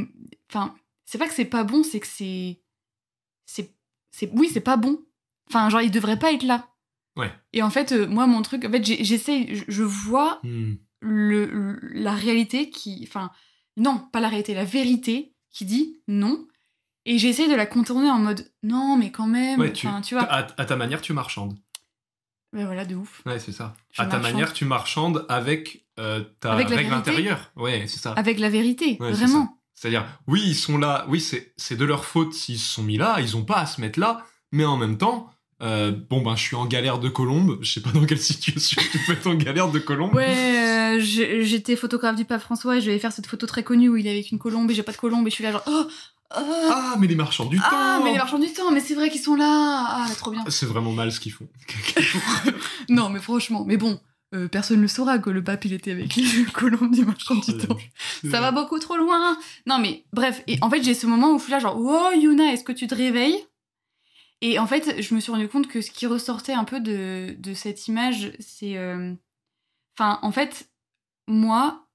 [0.50, 2.62] Enfin, c'est pas que c'est pas bon, c'est que c'est.
[3.52, 3.74] C'est.
[4.12, 5.00] c'est- Oui, c'est pas bon.
[5.50, 6.68] Enfin, genre, ils devraient pas être là.
[7.16, 7.32] Ouais.
[7.54, 10.76] Et en fait, euh, moi, mon truc, en fait, j'essaie, je, je vois Hmm.
[11.02, 13.00] le, le- la réalité qui.
[13.08, 13.32] Enfin,
[13.78, 16.46] non, pas la réalité, la vérité qui dit non.
[17.06, 19.60] Et j'essaie de la contourner en mode non, mais quand même.
[19.60, 20.24] Ouais, tu, vois.
[20.24, 21.58] à, à ta manière, tu marchandes.
[22.54, 23.22] Ben voilà, de ouf.
[23.26, 23.76] Ouais, c'est ça.
[23.92, 26.96] Je à ta manière, tu marchandes avec euh, ta Avec règle vérité.
[26.96, 27.52] intérieure.
[27.56, 28.14] Ouais, c'est ça.
[28.14, 29.59] Avec la vérité, Ouais, vraiment.
[29.80, 33.15] C'est-à-dire, oui, ils sont là, oui, c'est de leur faute s'ils se sont mis là,
[33.22, 35.30] ils ont pas à se mettre là, mais en même temps,
[35.62, 38.82] euh, bon, ben, je suis en galère de colombe, je sais pas dans quelle situation
[38.92, 40.13] tu peux être en galère de colombe.
[40.13, 43.88] Ouais, euh, j'étais photographe du pape François et je vais faire cette photo très connue
[43.88, 45.54] où il est avec une colombe et j'ai pas de colombe et je suis là
[45.54, 45.86] genre oh,
[46.36, 48.96] oh, Ah, mais les marchands du ah, temps mais les marchands du temps, mais c'est
[48.96, 50.44] vrai qu'ils sont là, ah trop bien.
[50.50, 51.48] C'est vraiment mal ce qu'ils font.
[52.89, 53.98] Non mais franchement, mais bon,
[54.36, 57.58] euh, personne ne saura que le pape il était avec les colombes du marchand du
[57.58, 57.78] temps.
[58.30, 59.38] Ça va beaucoup trop loin.
[59.65, 60.44] Non, mais bref.
[60.48, 62.72] Et en fait, j'ai ce moment où je suis là, genre, oh, Yuna, est-ce que
[62.72, 63.44] tu te réveilles?
[64.42, 67.36] Et en fait, je me suis rendu compte que ce qui ressortait un peu de,
[67.39, 68.78] de cette image, c'est.
[68.78, 69.13] euh,
[69.98, 70.70] Enfin, en fait,
[71.28, 71.88] moi,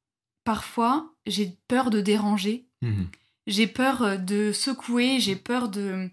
[0.45, 2.67] parfois, j'ai peur de déranger.
[2.83, 3.07] Mhm.
[3.47, 6.11] J'ai peur euh, de secouer, j'ai peur de.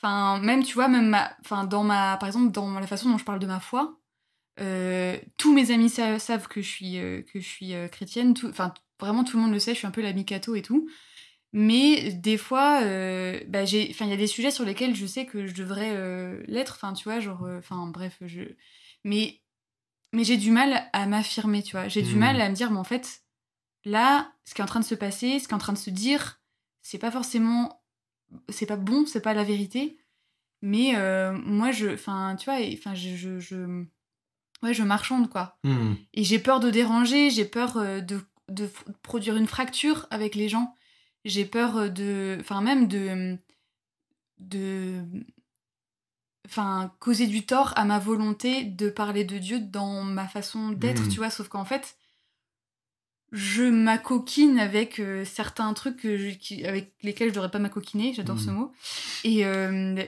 [0.00, 1.30] Enfin, même, tu vois, même ma...
[1.40, 2.16] enfin, dans ma.
[2.16, 3.97] Par exemple, dans la façon dont je parle de ma foi,
[4.60, 8.34] euh, tous mes amis sa- savent que je suis, euh, que je suis euh, chrétienne.
[8.44, 10.88] Enfin, vraiment, tout le monde le sait, je suis un peu la Mikato et tout.
[11.52, 15.54] Mais des fois, bah, il y a des sujets sur lesquels je sais que je
[15.54, 16.74] devrais l'être.
[16.76, 18.42] Enfin, tu vois, genre, enfin, bref, je.
[19.04, 19.40] Mais,
[20.12, 21.88] mais j'ai du mal à m'affirmer, tu vois.
[21.88, 22.18] J'ai du Hmm.
[22.18, 23.22] mal à me dire, mais en fait,
[23.86, 25.78] là, ce qui est en train de se passer, ce qui est en train de
[25.78, 26.38] se dire,
[26.82, 27.82] c'est pas forcément,
[28.50, 29.96] c'est pas bon, c'est pas la vérité.
[30.60, 30.92] Mais
[31.32, 33.84] moi, je, enfin, tu vois, et- enfin, je, je, je-
[34.62, 35.58] ouais, je marchande quoi.
[35.64, 35.96] Mhm.
[36.14, 38.20] Et j'ai peur de déranger, j'ai peur euh, de,
[39.02, 40.74] produire une fracture avec les gens.
[41.24, 42.36] J'ai peur euh, de.
[42.40, 43.36] Enfin, même de.
[44.38, 45.02] de.
[46.46, 51.02] Enfin, causer du tort à ma volonté de parler de Dieu dans ma façon d'être,
[51.02, 51.08] Mhm.
[51.10, 51.28] tu vois.
[51.30, 51.98] Sauf qu'en fait,
[53.32, 58.14] je m'acoquine avec euh, certains trucs que je- qui- avec lesquels je devrais pas m'acoquiner,
[58.14, 58.56] j'adore ce Mhm.
[58.56, 58.72] mot.
[59.24, 60.02] Et, euh,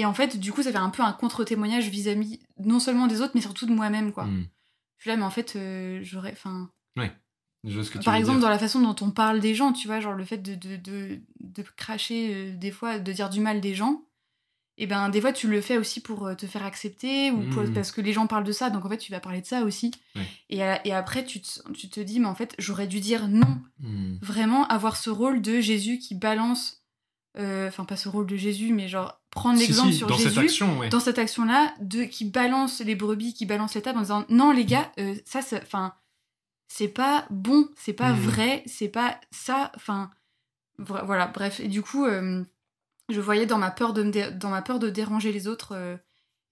[0.00, 3.20] et en fait, du coup, ça fait un peu un contre-témoignage vis-à-vis non seulement des
[3.20, 4.24] autres, mais surtout de moi-même, quoi.
[4.24, 4.46] Mhm.
[4.96, 6.32] Je suis là, mais en fait, euh, j'aurais.
[6.32, 6.70] Enfin,
[7.64, 8.46] Je vois ce que tu par exemple, dire.
[8.46, 10.76] dans la façon dont on parle des gens, tu vois, genre le fait de, de,
[10.76, 14.02] de, de cracher euh, des fois, de dire du mal des gens,
[14.80, 17.64] et ben des fois tu le fais aussi pour euh, te faire accepter ou pour-
[17.64, 17.72] Mhm.
[17.74, 19.62] parce que les gens parlent de ça, donc en fait tu vas parler de ça
[19.64, 19.90] aussi.
[20.14, 20.22] Ouais.
[20.50, 20.58] Et,
[20.88, 24.18] et après tu te, tu te dis, mais en fait j'aurais dû dire non, Mhm.
[24.22, 26.84] vraiment avoir ce rôle de Jésus qui balance,
[27.36, 30.30] euh, enfin pas ce rôle de Jésus, mais genre prendre l'exemple si, sur dans Jésus
[30.30, 30.88] cette action, ouais.
[30.88, 34.50] dans cette action-là, de qui balance les brebis, qui balance les tables en disant non
[34.52, 35.94] les gars, euh, ça, c'est- enfin,
[36.68, 38.20] c'est pas bon, c'est pas Mhm.
[38.20, 40.10] vrai, c'est pas ça, enfin,
[40.78, 41.60] voilà, bref.
[41.60, 42.44] Et du coup, euh,
[43.08, 45.98] je voyais dans ma peur de me dans ma peur de déranger les autres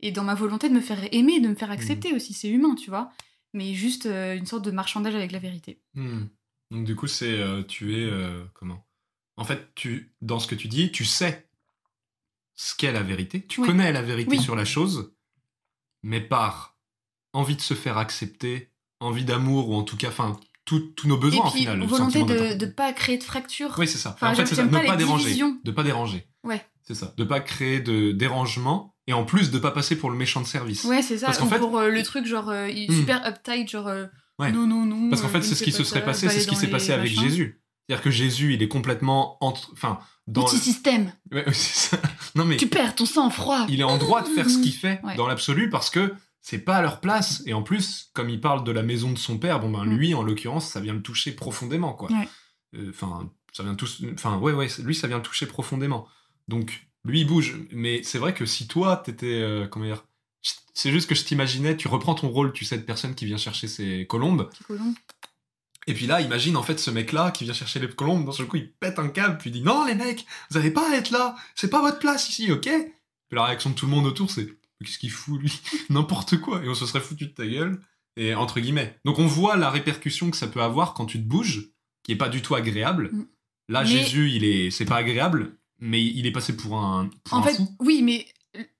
[0.00, 2.74] et dans ma volonté de me faire aimer, de me faire accepter aussi, c'est humain,
[2.74, 3.10] tu vois.
[3.52, 5.80] Mais juste une sorte de marchandage avec la vérité.
[5.94, 6.28] Mhm.
[6.70, 8.10] Donc du coup, c'est tu es
[8.54, 8.85] comment?
[9.36, 11.48] En fait, tu dans ce que tu dis, tu sais
[12.54, 13.44] ce qu'est la vérité.
[13.46, 13.66] Tu Oui.
[13.66, 14.42] connais la vérité Oui.
[14.42, 15.12] sur la chose,
[16.02, 16.76] mais par
[17.34, 21.46] envie de se faire accepter, envie d'amour ou en tout cas, enfin, tous nos besoins
[21.48, 21.78] et puis final.
[21.78, 23.74] le volonté de de pas créer de fracture.
[23.78, 24.12] Oui, c'est ça.
[24.14, 24.62] Enfin, en fait, c'est ça.
[24.62, 25.24] j'aime Ne pas pas, déranger.
[25.24, 25.60] divisions.
[25.62, 26.26] De pas déranger.
[26.44, 26.64] Ouais.
[26.82, 27.12] C'est ça.
[27.16, 30.46] De pas créer de dérangement et en plus de pas passer pour le méchant de
[30.46, 30.84] service.
[30.84, 31.26] Ouais, c'est ça.
[31.26, 32.92] Parce Ou fait- pour euh, le truc genre euh, Hmm.
[32.92, 34.06] super uptight, genre euh,
[34.38, 34.50] Ouais.
[34.50, 35.08] non non non.
[35.10, 36.48] Parce qu'en euh, fait, c'est ne ce qui pas se serait passé, pas c'est ce
[36.48, 37.10] qui s'est passé avec.
[37.12, 37.60] Jésus.
[37.88, 40.44] C'est-à-dire que Jésus, il est complètement entre, enfin, dans.
[41.32, 41.44] Ouais.
[42.34, 43.64] Non mais Tu perds ton sang froid.
[43.68, 45.14] il est en droit de faire ce qu'il fait Ouais.
[45.16, 47.42] dans l'absolu parce que c'est pas à leur place.
[47.46, 49.96] Et en plus, comme il parle de la maison de son père, bon ben Mm.
[49.96, 52.08] lui, en l'occurrence, ça vient le toucher profondément, quoi.
[52.74, 54.02] Euh, Enfin, ça vient tous.
[54.14, 56.06] Enfin, ouais, ouais, lui, ça vient le toucher profondément.
[56.48, 57.56] Donc, lui, il bouge.
[57.70, 59.26] Mais c'est vrai que si toi, t'étais.
[59.40, 60.04] euh, comment dire
[60.74, 63.38] C'est juste que je t'imaginais, tu reprends ton rôle, tu sais, de personne qui vient
[63.38, 64.50] chercher ses colombes.
[64.50, 64.94] Petit colon.
[65.86, 68.46] Et puis là, imagine en fait ce mec-là qui vient chercher les colombes, d'un seul
[68.46, 70.96] coup, il pète un câble, puis il dit Non, les mecs, vous avez pas à
[70.96, 72.62] être là, c'est pas votre place ici, ok?
[72.68, 74.48] Puis la réaction de tout le monde autour, c'est
[74.84, 75.60] Qu'est-ce qu'il fout, lui?
[75.90, 77.80] N'importe quoi, et on se serait foutu de ta gueule,
[78.16, 78.98] et entre guillemets.
[79.04, 81.70] Donc on voit la répercussion que ça peut avoir quand tu te bouges,
[82.02, 83.10] qui est pas du tout agréable.
[83.12, 83.26] Mm.
[83.68, 87.38] Là, Mais- Jésus, il est, c'est pas agréable, mais il est passé pour un, pour
[87.38, 87.68] En un fait, fou.
[87.80, 88.26] oui, mais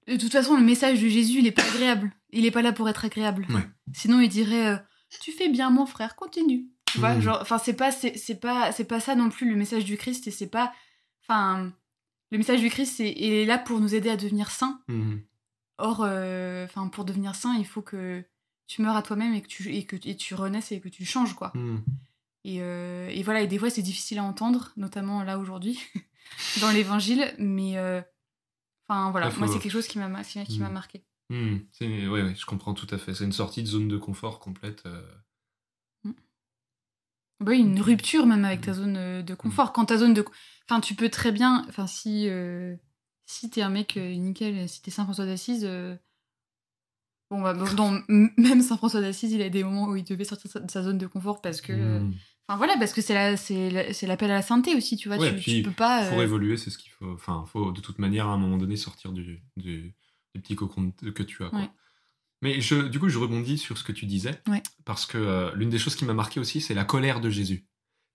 [0.06, 2.12] de toute façon, le message de Jésus, il est pas agréable.
[2.30, 3.46] Il est pas là pour être agréable.
[3.50, 3.66] Ouais.
[3.94, 4.76] Sinon, il dirait euh,
[5.22, 6.66] Tu fais bien, mon frère, continue.
[6.96, 7.20] Tu vois, Mhm.
[7.20, 9.96] genre, enfin, c'est pas, c'est c'est pas, c'est pas ça non plus le message du
[9.96, 10.72] Christ, et c'est pas,
[11.22, 11.72] enfin,
[12.30, 14.80] le message du Christ, c'est, il est là pour nous aider à devenir saints.
[14.88, 15.20] Mhm.
[15.78, 18.24] Or, euh, enfin, pour devenir saint, il faut que
[18.66, 21.04] tu meurs à toi-même et que tu et que et tu renaisses et que tu
[21.04, 21.52] changes, quoi.
[21.54, 21.82] Mhm.
[22.44, 25.78] Et, euh, et voilà, et des fois c'est difficile à entendre, notamment là aujourd'hui,
[26.62, 28.00] dans l'évangile, mais euh,
[28.88, 30.72] enfin voilà, moi c'est quelque chose qui m'a qui m'a Mm.
[30.72, 31.04] marqué.
[31.28, 31.66] Mhm.
[31.72, 33.14] C'est- ouais, ouais, je comprends tout à fait.
[33.14, 34.84] C'est une sortie de zone de confort complète.
[34.86, 35.02] euh.
[37.40, 39.72] Bah Oui, une rupture même avec ta zone euh, de confort.
[39.72, 40.24] Quand ta zone de.
[40.68, 41.64] Enfin, tu peux très bien.
[41.68, 42.28] Enfin, si.
[42.28, 42.74] euh,
[43.26, 45.64] si t'es un mec euh, nickel, si t'es Saint François d'Assise.
[45.64, 45.96] euh,
[47.30, 50.48] Bon, bah, bon, même Saint François d'Assise, il a des moments où il devait sortir
[50.62, 51.72] de sa- zone de confort parce que.
[51.72, 52.14] Mhm.
[52.48, 55.08] Enfin, voilà, parce que c'est la- c'est la- c'est l'appel à la sainteté aussi, tu
[55.08, 55.18] vois.
[55.18, 56.04] Ouais, tu, puis tu peux pas.
[56.04, 57.10] Euh, évoluer, c'est ce qu'il faut.
[57.12, 59.94] Enfin, faut de toute manière à un moment donné sortir du, du,
[60.34, 61.50] du petit cocon que tu as.
[61.50, 61.58] Quoi.
[61.58, 61.70] Ouais.
[62.42, 64.62] Mais je, du coup, je rebondis sur ce que tu disais, Ouais.
[64.84, 67.66] parce que euh, l'une des choses qui m'a marqué aussi, c'est la colère de Jésus.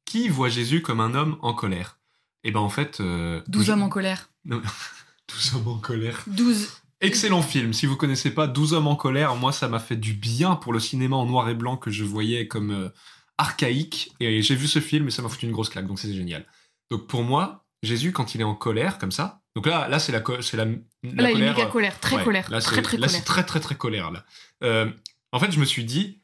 [0.05, 1.97] Qui voit Jésus comme un homme en colère?
[2.43, 4.29] Et ben en fait, euh, 12 je- hommes en colère.
[4.45, 4.61] 12
[5.55, 6.23] hommes en colère.
[6.27, 6.69] 12.
[7.01, 7.73] Excellent film.
[7.73, 10.71] Si vous connaissez pas 12 hommes en colère, moi ça m'a fait du bien pour
[10.73, 12.89] le cinéma en noir et blanc que je voyais comme euh,
[13.37, 14.13] archaïque.
[14.19, 15.87] Et j'ai vu ce film et ça m'a foutu une grosse claque.
[15.87, 16.45] Donc c'est génial.
[16.91, 19.40] Donc pour moi, Jésus quand il est en colère comme ça.
[19.55, 21.55] Donc là, là c'est la, c'est la, la Là, il est colère.
[21.55, 23.09] méga colère, très ouais, colère, Là, très c'est- très là, colère.
[23.19, 24.23] c'est très très très colère là.
[24.63, 24.89] Euh,
[25.33, 26.21] en fait, je me suis dit,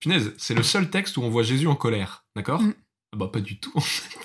[0.00, 2.62] punaise, c'est le seul texte où on voit Jésus en colère, d'accord?
[2.62, 2.74] Mm.
[3.16, 3.72] Bah pas du tout.
[3.74, 4.18] En fait.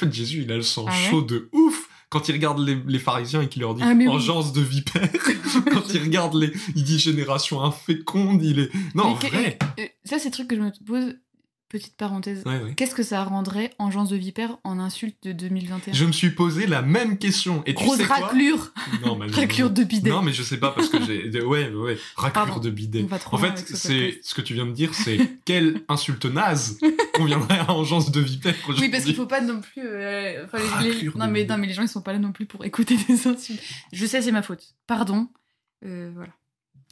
[0.06, 1.10] en Jésus, il a le sang Ah ouais?
[1.10, 4.08] chaud de ouf quand il regarde les, les pharisiens et qu'il leur dit Ah, oui.
[4.08, 5.08] engeance de vipère.
[5.70, 8.42] quand il regarde les, il dit génération inféconde.
[8.42, 9.58] Il est non en Mais que- vrai.
[10.04, 11.14] ça, c'est le truc que je me pose.
[11.70, 12.42] Petite parenthèse.
[12.46, 12.74] Ouais, ouais.
[12.74, 16.66] Qu'est-ce que ça rendrait Engeance de Vipère en insulte de 2021 Je me suis posé
[16.66, 17.62] la même question.
[17.64, 18.72] Et tu Grosse sais quoi raclure
[19.04, 20.10] Non, mais Raclure de bidet.
[20.10, 21.30] Non, mais je sais pas parce que j'ai.
[21.44, 23.06] Ouais, ouais, raclure Pardon, de bidet.
[23.30, 26.78] En fait, ce c'est ce que tu viens de dire, c'est quelle insulte naze
[27.14, 29.82] conviendrait à Engeance de Vipère Oui, parce qu'il faut pas non plus.
[29.86, 30.44] euh,
[30.82, 32.96] les- non, mais, non, mais les gens, ils sont pas là non plus pour écouter
[33.08, 33.62] des insultes.
[33.92, 34.74] Je sais, c'est ma faute.
[34.88, 35.28] Pardon.
[35.84, 36.32] Euh, voilà.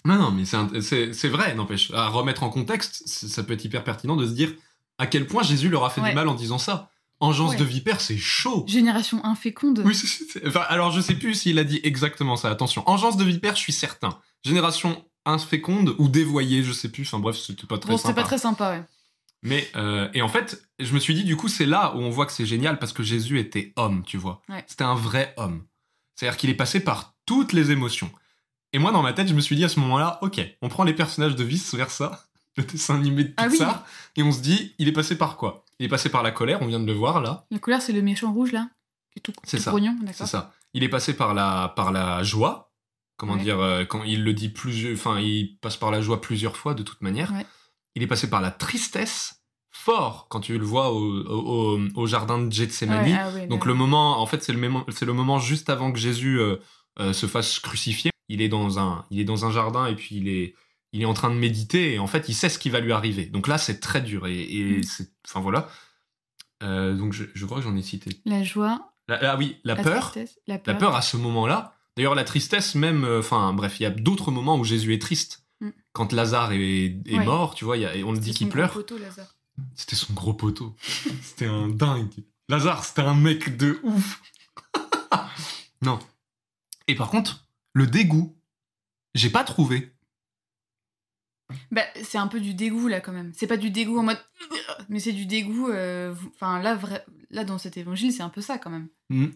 [0.04, 1.90] Non, non, mais c'est vrai, n'empêche.
[1.90, 4.52] À remettre en contexte, ça peut être hyper pertinent de se dire
[4.98, 6.11] à quel point Jésus leur a fait Ouais.
[6.11, 6.90] du mal en disant ça.
[7.20, 7.56] Engeance Ouais.
[7.56, 8.64] de Vipère, c'est chaud.
[8.68, 9.82] Génération inféconde.
[9.84, 12.48] Oui, c'est- enfin, alors je sais plus s'il a dit exactement ça.
[12.50, 14.18] Attention, engeance de vipère, je suis certain.
[14.44, 17.02] Génération inféconde ou dévoyée, je sais plus.
[17.02, 18.20] Enfin bref, c'était pas très bon, c'était sympa.
[18.22, 18.84] pas très sympa, ouais.
[19.42, 22.11] Mais euh, et en fait, je me suis dit du coup, c'est là où on
[22.11, 24.42] voit que c'est génial parce que Jésus était homme, tu vois.
[24.48, 24.64] Ouais.
[24.68, 25.64] C'était un vrai homme.
[26.14, 28.11] C'est-à-dire qu'il est passé par toutes les émotions.
[28.72, 30.84] Et moi, dans ma tête, je me suis dit à ce moment-là, ok, on prend
[30.84, 32.27] les personnages de vice versa,
[32.59, 33.51] le dessin animé de Ah oui.
[33.53, 33.85] Pixar,
[34.16, 35.64] et on se dit, il est passé par quoi?
[35.79, 37.47] Il est passé par la colère, on vient de le voir là.
[37.51, 38.68] La colère, c'est le méchant rouge, là
[39.12, 39.73] Qui est tout, C'est ça.
[40.12, 40.53] C'est ça.
[40.75, 42.73] Il est passé par la, par la joie.
[43.16, 43.42] Comment Ouais.
[43.42, 44.92] dire euh, Quand il le dit plusieurs.
[44.92, 47.33] Enfin, il passe par la joie plusieurs fois, de toute manière.
[47.33, 47.47] Ouais.
[47.94, 52.38] Il est passé par la tristesse, fort, quand tu le vois au, au, au- jardin
[52.38, 53.05] de Gethsemane.
[53.05, 54.21] Ouais, ah Donc, le moment.
[54.21, 56.57] En fait, c'est le, moment- c'est le moment juste avant que Jésus euh,
[57.01, 58.11] euh, se fasse crucifier.
[58.29, 60.55] Il est, dans un, il est dans un jardin et puis il est.
[60.92, 62.92] Il est en train de méditer et en fait, il sait ce qui va lui
[62.92, 63.27] arriver.
[63.27, 64.83] Donc là, c'est très dur et, et Mm.
[64.85, 65.12] c'est.
[65.27, 65.68] Enfin voilà.
[66.62, 68.20] Euh, donc je, je crois que j'en ai cité.
[68.24, 70.11] La joie, La- ah oui, la, la peur.
[70.12, 70.96] tristesse, la La peur.
[70.96, 71.74] à ce moment-là.
[71.96, 73.05] D'ailleurs, la tristesse, même.
[73.05, 75.44] euh, Enfin, bref, il y a d'autres moments où Jésus est triste.
[75.61, 75.70] Mm.
[75.92, 77.24] Quand Lazare est, est Ouais.
[77.24, 78.72] mort, tu vois, y a- on le dit qu'il pleure.
[78.72, 79.35] poteau, Lazare.
[79.74, 80.74] C'était son gros poteau.
[81.22, 82.12] c'était un dingue.
[82.48, 84.22] Lazare, c'était un mec de ouf.
[85.83, 85.98] non.
[86.87, 88.37] Et par contre, le dégoût,
[89.14, 89.92] j'ai pas trouvé.
[91.70, 93.32] Bah, c'est un peu du dégoût là quand même.
[93.34, 94.18] C'est pas du dégoût en mode.
[94.88, 95.68] Mais c'est du dégoût.
[95.70, 97.04] euh, vous- Enfin, là, vrai...
[97.30, 98.88] là, dans cet évangile, c'est un peu ça quand même.
[99.11, 99.26] Mm.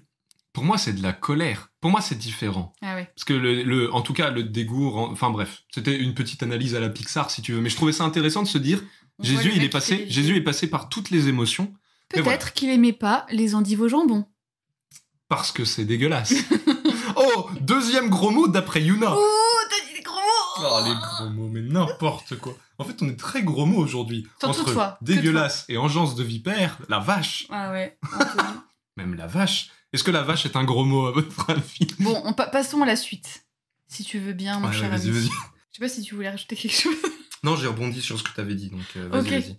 [0.52, 1.70] Pour moi, c'est de la colère.
[1.80, 2.74] Pour moi, c'est différent.
[2.82, 3.10] Ah ouais.
[3.16, 4.90] Parce que, le, le- en tout cas, le dégoût.
[4.90, 7.60] rend- Enfin, bref, c'était une petite analyse à la Pixar, si tu veux.
[7.62, 8.82] Mais je trouvais ça intéressant de se dire
[9.18, 9.96] On voit Jésus, il mec est qui passé.
[9.98, 11.72] des- Jésus est passé par toutes les émotions.
[12.10, 12.38] Peut-être voilà.
[12.50, 14.26] qu'il aimait pas les endives au jambon.
[15.28, 16.34] Parce que c'est dégueulasse.
[17.16, 19.14] oh, deuxième gros mot d'après Yuna.
[19.16, 22.54] Oh, t'as dit des gros mots Oh, les gros mots, mais n'importe quoi.
[22.78, 24.26] En fait, on est très gros mots aujourd'hui.
[24.42, 27.46] Entre toi, dégueulasse et engeance de vipère, la vache.
[27.50, 27.98] Ah ouais.
[28.96, 29.70] Même la vache.
[29.92, 31.86] Est-ce que la vache est un gros mot à votre avis?
[32.00, 33.44] Bon, on pa- passons à la suite.
[33.88, 35.18] Si tu veux bien, mon Ouais, cher vas-y, ami.
[35.18, 35.24] vas-y.
[35.26, 36.94] Je sais pas si tu voulais rajouter quelque chose.
[37.44, 39.28] Non, j'ai rebondi sur ce que tu avais dit, donc euh, vas-y, Ok.
[39.30, 39.58] vas-y.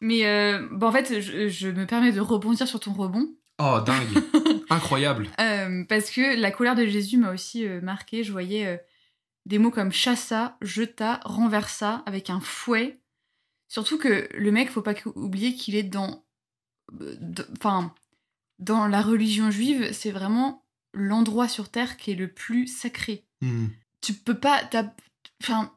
[0.00, 3.28] Mais euh, bon, en fait, je, je me permets de rebondir sur ton rebond.
[3.58, 4.22] Oh, dingue.
[4.70, 5.28] Incroyable.
[5.40, 8.22] Euh, parce que la colère de Jésus m'a aussi euh, marqué.
[8.24, 8.76] Je voyais euh,
[9.46, 13.00] des mots comme chassa, jeta, renversa, avec un fouet.
[13.68, 16.24] Surtout que le mec, faut pas oublier qu'il est dans.
[17.00, 17.16] euh,
[17.58, 17.94] Enfin,
[18.58, 23.24] dans la religion juive, c'est vraiment l'endroit sur terre qui est le plus sacré.
[23.40, 23.66] Hmm.
[24.00, 24.62] Tu peux pas.
[24.64, 24.94] t'as-
[25.42, 25.72] Enfin,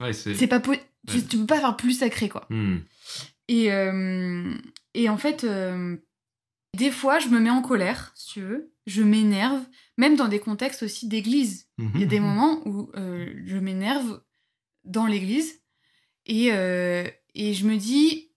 [0.00, 0.46] Ouais, c'est.
[0.48, 0.60] pas.
[0.60, 1.22] Tu, Ouais.
[1.28, 2.46] tu peux pas faire plus sacré, quoi.
[2.50, 2.78] Hmm.
[3.48, 4.54] Et, euh,
[4.94, 5.96] et en fait, euh,
[6.76, 8.72] des fois, je me mets en colère, si tu veux.
[8.86, 9.62] Je m'énerve,
[9.98, 11.68] même dans des contextes aussi d'église.
[11.94, 12.26] Il y a des Mhm.
[12.26, 14.22] moments où euh, je m'énerve
[14.84, 15.60] dans l'église
[16.26, 18.30] et, euh, et je me dis,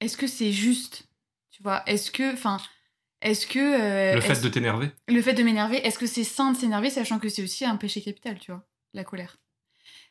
[0.00, 1.08] est-ce que c'est juste?
[1.50, 2.32] Tu vois, est-ce que.
[2.32, 2.58] Enfin.
[3.22, 3.58] Est-ce que.
[3.58, 4.90] euh, Le fait est-ce- de t'énerver?
[5.08, 7.76] le fait de m'énerver, est-ce que c'est sain de s'énerver, sachant que c'est aussi un
[7.76, 8.64] péché capital, tu vois,
[8.94, 9.38] la colère?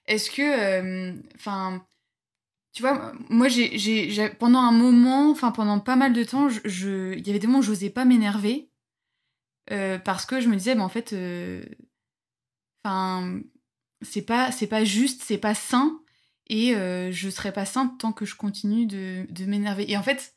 [0.05, 1.85] Est-ce que, enfin,
[2.73, 6.49] tu vois, moi, j'ai, j'ai, j'ai- pendant un moment, enfin, pendant pas mal de temps,
[6.49, 8.69] je, je- il y avait des moments où j'osais pas m'énerver
[10.03, 11.15] parce que je me disais, mais en fait,
[12.83, 13.39] enfin,
[14.01, 15.99] c'est pas, c'est pas juste, c'est pas sain,
[16.47, 19.89] et euh, je serai pas sainte tant que je continue de, de m'énerver.
[19.91, 20.33] Et en fait,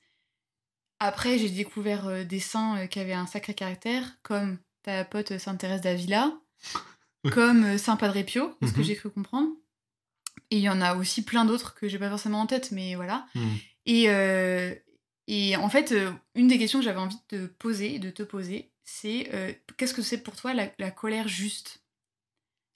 [0.99, 5.33] après, j'ai découvert euh, des saints euh, qui avaient un sacré caractère, comme ta pote
[5.33, 6.33] euh, Sainte Thérèse d'Avila,
[7.33, 8.85] comme Saint Padre Pio, c'est ce que Mhm.
[8.85, 9.51] j'ai cru comprendre.
[10.51, 12.95] Et il y en a aussi plein d'autres que j'ai pas forcément en tête, mais
[12.95, 13.27] voilà.
[13.35, 13.55] Hmm.
[13.87, 14.03] Et,
[15.29, 15.95] et en fait,
[16.35, 19.31] une des questions que j'avais envie de te poser, de te poser, c'est
[19.77, 21.82] qu'est-ce que c'est pour toi la, la colère juste?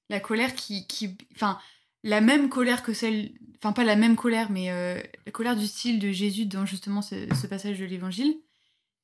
[0.08, 1.16] La colère qui, qui.
[1.34, 1.58] Enfin,
[2.02, 3.32] la même colère que celle.
[3.58, 7.02] Enfin, pas la même colère, mais euh, la colère du style de Jésus dans justement
[7.02, 8.36] ce, passage de l'évangile,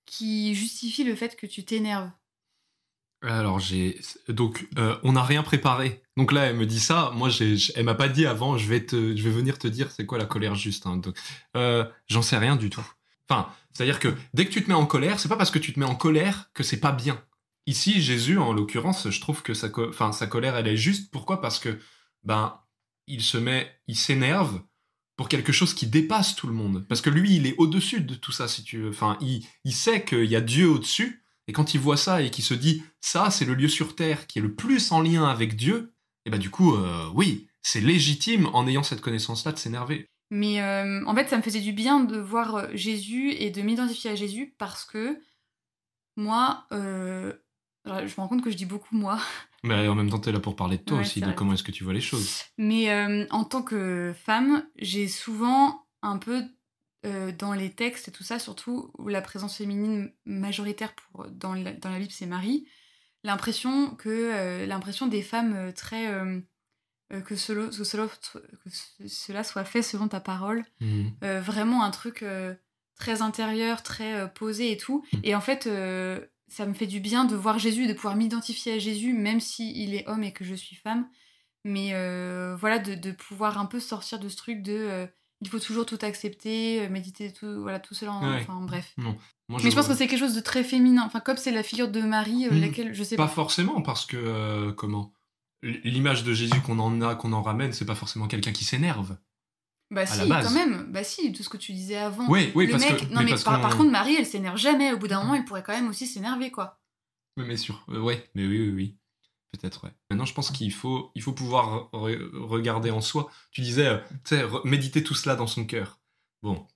[0.07, 2.11] qui justifie le fait que tu t'énerves.
[3.23, 6.03] Alors j'ai donc euh, on n'a rien préparé.
[6.17, 7.13] Donc là elle me dit ça.
[7.15, 8.59] Moi j'ai elle m'a pas dit avant.
[8.59, 10.87] Je vais te je vais venir te dire c'est quoi la colère juste.
[10.87, 11.01] hein.
[11.57, 12.85] Euh, j'en sais rien du tout.
[13.29, 15.53] Enfin c'est à dire que dès que tu te mets en colère c'est pas parce
[15.53, 17.23] que tu te mets en colère que c'est pas bien.
[17.67, 21.11] Ici Jésus en l'occurrence je trouve que sa colère elle est juste.
[21.11, 21.41] Pourquoi?
[21.41, 21.79] Parce que
[22.25, 22.61] ben
[23.07, 24.63] il se met il s'énerve
[25.17, 26.85] pour quelque chose qui dépasse tout le monde.
[26.89, 28.91] Parce que lui il est au dessus de tout ça si tu veux.
[28.91, 31.25] Enfin il il sait qu'il y a Dieu au dessus.
[31.49, 34.27] Et quand il voit ça et qu'il se dit ça, c'est le lieu sur terre
[34.27, 35.93] qui est le plus en lien avec Dieu,
[36.25, 40.09] et bah du coup, euh, oui, c'est légitime en ayant cette connaissance-là de s'énerver.
[40.31, 43.61] Mais euh, en fait, ça me faisait du bien de voir euh, Jésus et de
[43.61, 45.21] m'identifier à Jésus parce que
[46.17, 47.33] moi, euh,
[47.85, 49.19] alors, je me rends compte que je dis beaucoup moi,
[49.65, 51.35] Mais en même temps, t'es là pour parler de toi Ouais, aussi, de vrai.
[51.37, 52.43] comment est-ce que tu vois les choses.
[52.59, 56.43] mais euh, en tant que femme, j'ai souvent un peu
[57.07, 61.55] euh, dans les textes et tout ça, surtout où la présence féminine majoritaire pour, dans,
[61.55, 62.67] la, dans la Bible, c'est Marie,
[63.23, 66.09] l'impression que euh, l'impression des femmes très
[67.25, 70.65] que, cela, que, cela, que ce- cela soit fait selon ta parole
[71.23, 72.25] euh, vraiment un truc
[72.97, 75.05] très intérieur, très posé et tout.
[75.13, 75.19] Mm.
[75.25, 75.69] Et en fait,
[76.53, 79.41] ça me fait du bien de voir Jésus et de pouvoir m'identifier à Jésus, même
[79.41, 81.09] si il est homme et que je suis femme.
[81.65, 85.07] Mais euh, voilà, de, de pouvoir un peu sortir de ce truc de euh,
[85.41, 88.13] il faut toujours tout accepter, euh, méditer tout, voilà, tout cela.
[88.21, 88.41] Ouais.
[88.43, 88.93] Enfin bref.
[88.97, 89.15] Moi,
[89.63, 91.03] Mais je pense que c'est quelque chose de très féminin.
[91.05, 92.61] Enfin, comme c'est la figure de Marie, euh, Mm.
[92.61, 93.33] laquelle je sais pas pas.
[93.33, 95.13] forcément parce que comment?
[95.63, 99.17] L'image de Jésus qu'on en a, qu'on en ramène, c'est pas forcément quelqu'un qui s'énerve.
[99.93, 100.47] Bah si, base.
[100.49, 100.91] quand même.
[100.91, 102.27] Bah si, tout ce que tu disais avant.
[102.29, 103.15] Oui, oui, le parce mec, que.
[103.15, 104.93] non mais, par, contre, Marie, elle s'énerve jamais.
[104.93, 106.81] Au bout d'un moment, elle pourrait quand même aussi s'énerver, quoi.
[107.37, 107.85] Oui, mais sûr.
[107.91, 108.97] Euh, ouais, mais oui, oui, oui.
[109.53, 109.91] Peut-être, ouais.
[110.11, 113.31] Maintenant, je pense qu'il faut, il faut pouvoir re- regarder en soi.
[113.51, 115.99] Tu disais, euh, tu sais, méditer tout cela dans son cœur.
[116.43, 116.67] Bon.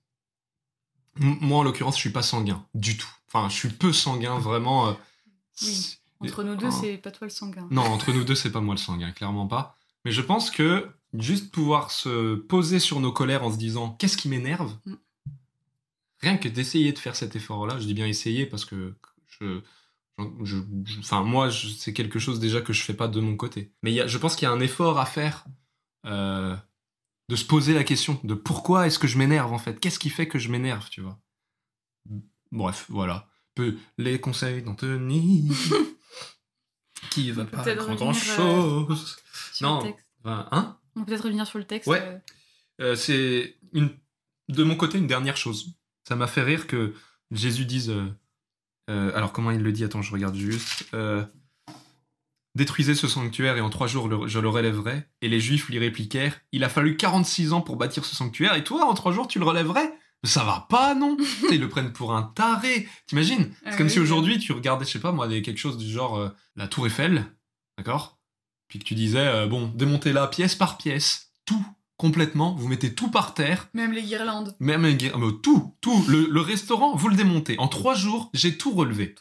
[1.20, 3.08] M- moi, en l'occurrence, je suis pas sanguin, du tout.
[3.28, 4.88] Enfin, je suis peu sanguin, vraiment.
[4.88, 4.92] euh,
[5.62, 5.98] Oui.
[6.20, 7.66] Entre nous deux, c'est pas toi le sanguin.
[7.70, 9.76] Non, entre nous deux, c'est pas moi le sanguin, clairement pas.
[10.06, 14.16] Mais je pense que juste pouvoir se poser sur nos colères en se disant qu'est-ce
[14.16, 14.94] qui m'énerve, Mm.
[16.20, 18.94] rien que d'essayer de faire cet effort-là, je dis bien essayer parce que
[19.26, 19.60] je,
[20.44, 23.72] je- je- enfin moi, c'est quelque chose déjà que je fais pas de mon côté.
[23.82, 25.44] Mais y a, je pense qu'il y a un effort à faire
[26.06, 26.56] euh,
[27.28, 30.10] de se poser la question de pourquoi est-ce que je m'énerve en fait, qu'est-ce qui
[30.10, 31.18] fait que je m'énerve, tu vois?
[32.52, 33.28] Bref, voilà.
[33.56, 35.48] Peu les conseils d'Anthony.
[37.10, 39.16] qui va pas grand, revenir, chose.
[39.60, 39.82] Non.
[39.82, 40.05] texte.
[40.26, 40.76] Enfin, hein?
[40.96, 41.86] On peut peut-être revenir sur le texte.
[41.88, 42.00] Ouais.
[42.02, 42.18] euh,
[42.80, 43.90] Euh, c'est une
[44.48, 45.74] de mon côté une dernière chose.
[46.06, 46.94] Ça m'a fait rire que
[47.30, 47.90] Jésus dise.
[47.90, 48.04] euh,
[48.90, 49.84] euh, alors comment il le dit?
[49.84, 50.84] Attends, je regarde juste.
[52.54, 55.04] Détruisez ce sanctuaire et en trois jours le- je le relèverai.
[55.20, 58.64] Et les Juifs lui répliquèrent Il a fallu 46 ans pour bâtir ce sanctuaire et
[58.64, 59.92] toi, en trois jours, tu le relèverais?
[60.24, 61.16] Ça va pas, non?
[61.52, 62.88] Ils le prennent pour un taré.
[63.06, 63.52] T'imagines?
[63.62, 65.88] C'est Ah comme oui, si aujourd'hui tu regardais, je sais pas moi, quelque chose du
[65.90, 67.26] genre la Tour Eiffel,
[67.76, 68.15] d'accord?
[68.68, 71.64] Puis que tu disais euh, Bon, démontez-la pièce par pièce, tout,
[71.96, 73.68] complètement, vous mettez tout par terre.
[73.74, 74.54] Même les guirlandes.
[74.60, 76.04] Même les guir- mais tout, tout.
[76.08, 77.58] Le, le restaurant, vous le démontez.
[77.58, 79.14] En trois jours, j'ai tout relevé.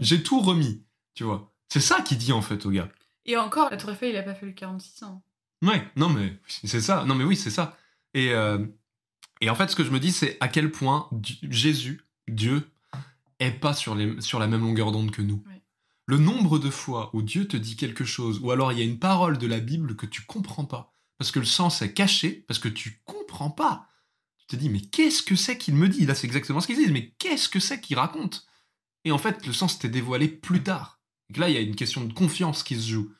[0.00, 0.82] J'ai tout remis.
[1.14, 1.52] Tu vois.
[1.68, 2.88] C'est ça qu'il dit en fait au gars.
[3.26, 5.22] Et encore, la Tour Eiffel, il a pas fallu 46 ans.
[5.62, 7.04] Ouais, non mais c'est ça.
[7.04, 7.76] Non mais oui, c'est ça.
[8.14, 8.64] Et, euh,
[9.40, 11.08] et en fait, ce que je me dis, c'est à quel point
[11.42, 12.68] Jésus, Dieu,
[13.40, 15.42] est pas sur, les, sur la même longueur d'onde que nous.
[15.46, 15.57] Ouais.
[16.08, 18.84] Le nombre de fois où Dieu te dit quelque chose, ou alors il y a
[18.84, 22.46] une parole de la Bible que tu comprends pas, parce que le sens est caché,
[22.48, 23.88] parce que tu comprends pas.
[24.38, 26.06] Tu te dis, mais qu'est-ce que c'est qu'il me dit?
[26.06, 28.46] Là, c'est exactement ce qu'il dit, mais qu'est-ce que c'est qu'il raconte?
[29.04, 30.98] Et en fait, le sens t'est dévoilé plus tard.
[31.36, 33.12] Là, il y a une question de confiance qui se joue.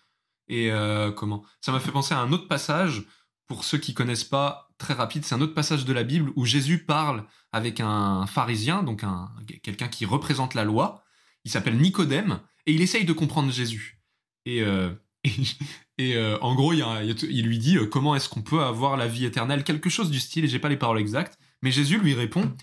[0.48, 1.44] Et euh, comment?
[1.60, 3.04] Ça m'a fait penser à un autre passage,
[3.48, 6.46] pour ceux qui connaissent pas, très rapide, c'est un autre passage de la Bible où
[6.46, 9.30] Jésus parle avec un pharisien, donc un,
[9.62, 11.04] quelqu'un qui représente la loi.
[11.44, 13.98] Il s'appelle Nicodème, et il essaye de comprendre Jésus.
[14.44, 14.90] Et, euh,
[15.24, 15.32] et,
[15.96, 17.02] et, euh, en gros, il, y a-
[17.42, 20.46] lui dit euh, comment est-ce qu'on peut avoir la vie éternelle, quelque chose du style,
[20.48, 22.54] j'ai pas les paroles exactes, mais Jésus lui répond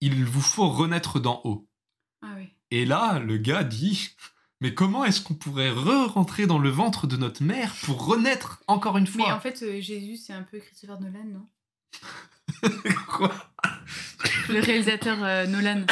[0.00, 1.66] il vous faut renaître d'en haut.
[2.20, 2.48] Ah oui.
[2.70, 4.10] Et là, le gars dit
[4.60, 8.98] Mais comment est-ce qu'on pourrait re-rentrer dans le ventre de notre mère pour renaître encore
[8.98, 9.26] une fois?
[9.26, 11.48] Mais en fait, euh, Jésus, c'est un peu Christopher Nolan, non?
[13.08, 13.32] Quoi?
[14.48, 15.86] Le réalisateur euh, Nolan.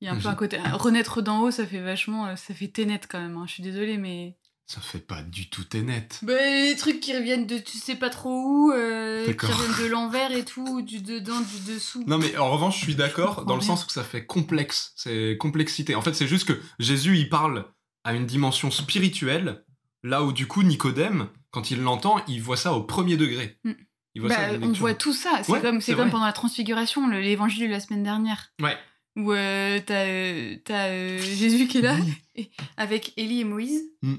[0.00, 0.58] Il y a un peu Je- un côté.
[0.72, 2.26] Renaître d'en haut, ça fait vachement.
[2.26, 3.36] euh, Ça fait Ténet quand même.
[3.36, 3.44] hein.
[3.46, 4.36] Je suis désolée, mais.
[4.68, 6.18] Ça fait pas du tout tes net.
[6.22, 9.86] Bah, les trucs qui reviennent de tu sais pas trop où, euh, qui reviennent de
[9.92, 12.02] l'envers et tout, du dedans, du dessous.
[12.08, 15.36] Non mais en revanche, je suis d'accord dans le sens où ça fait complexe, c'est
[15.38, 15.94] complexité.
[15.94, 17.66] En fait, c'est juste que Jésus, il parle
[18.02, 19.62] à une dimension spirituelle,
[20.02, 23.58] là où du coup Nicodème, quand il l'entend, il voit ça au premier degré.
[23.62, 23.70] Mm.
[24.16, 25.42] Il voit ça Bah, on voit tout ça.
[25.44, 28.48] C'est Ouais, comme, comme pendant la transfiguration, le- l'évangile de la semaine dernière.
[28.60, 28.76] Ouais.
[29.16, 31.96] Où euh, t'as, euh, euh, Jésus qui est là,
[32.76, 33.82] avec Élie et Moïse.
[34.02, 34.14] Mm.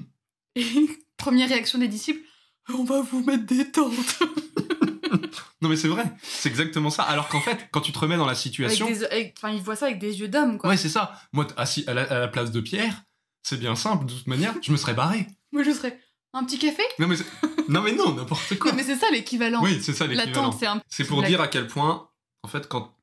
[0.56, 0.64] Et
[1.16, 2.20] première réaction des disciples
[2.74, 3.92] on va vous mettre des tentes.
[5.60, 7.02] Non mais c'est vrai, c'est exactement ça.
[7.02, 9.98] Alors qu'en fait, quand tu te remets dans la situation, Enfin, ils voient ça avec
[9.98, 10.70] des yeux d'homme, quoi.
[10.70, 11.20] ouais c'est ça.
[11.32, 13.02] Moi, assis à la, à la place de Pierre,
[13.42, 14.06] c'est bien simple.
[14.06, 15.26] De toute manière, je me serais barré.
[15.52, 15.98] Moi, je serais
[16.32, 17.16] un petit café Non mais
[17.68, 18.70] non mais non, n'importe quoi.
[18.70, 19.60] Non, mais c'est ça l'équivalent.
[19.64, 20.50] Oui, c'est ça La l'équivalent.
[20.50, 20.80] tente, c'est un.
[20.88, 22.08] C'est pour la- dire à quel point,
[22.44, 22.94] en fait, quand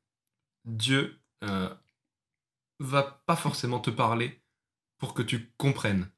[0.64, 1.68] Dieu euh,
[2.80, 4.42] va pas forcément te parler
[4.98, 6.10] pour que tu comprennes.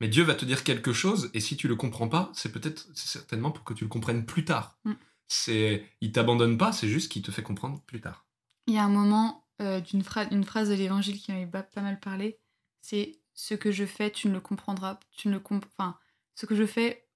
[0.00, 2.86] Mais Dieu va te dire quelque chose, et si tu le comprends pas, c'est peut-être,
[2.94, 4.78] c'est certainement pour que tu le comprennes plus tard.
[4.84, 4.92] Mm.
[5.26, 8.26] C'est, il t'abandonne pas, c'est juste qu'il te fait comprendre plus tard.
[8.66, 11.66] Il y a un moment euh, d'une phrase, une phrase de l'évangile qui m'avait pas,
[11.82, 12.38] mal parlé.
[12.80, 15.98] C'est ce que je fais, tu ne le comprendras, tu ne le comp- enfin,
[16.34, 17.08] ce que je fais,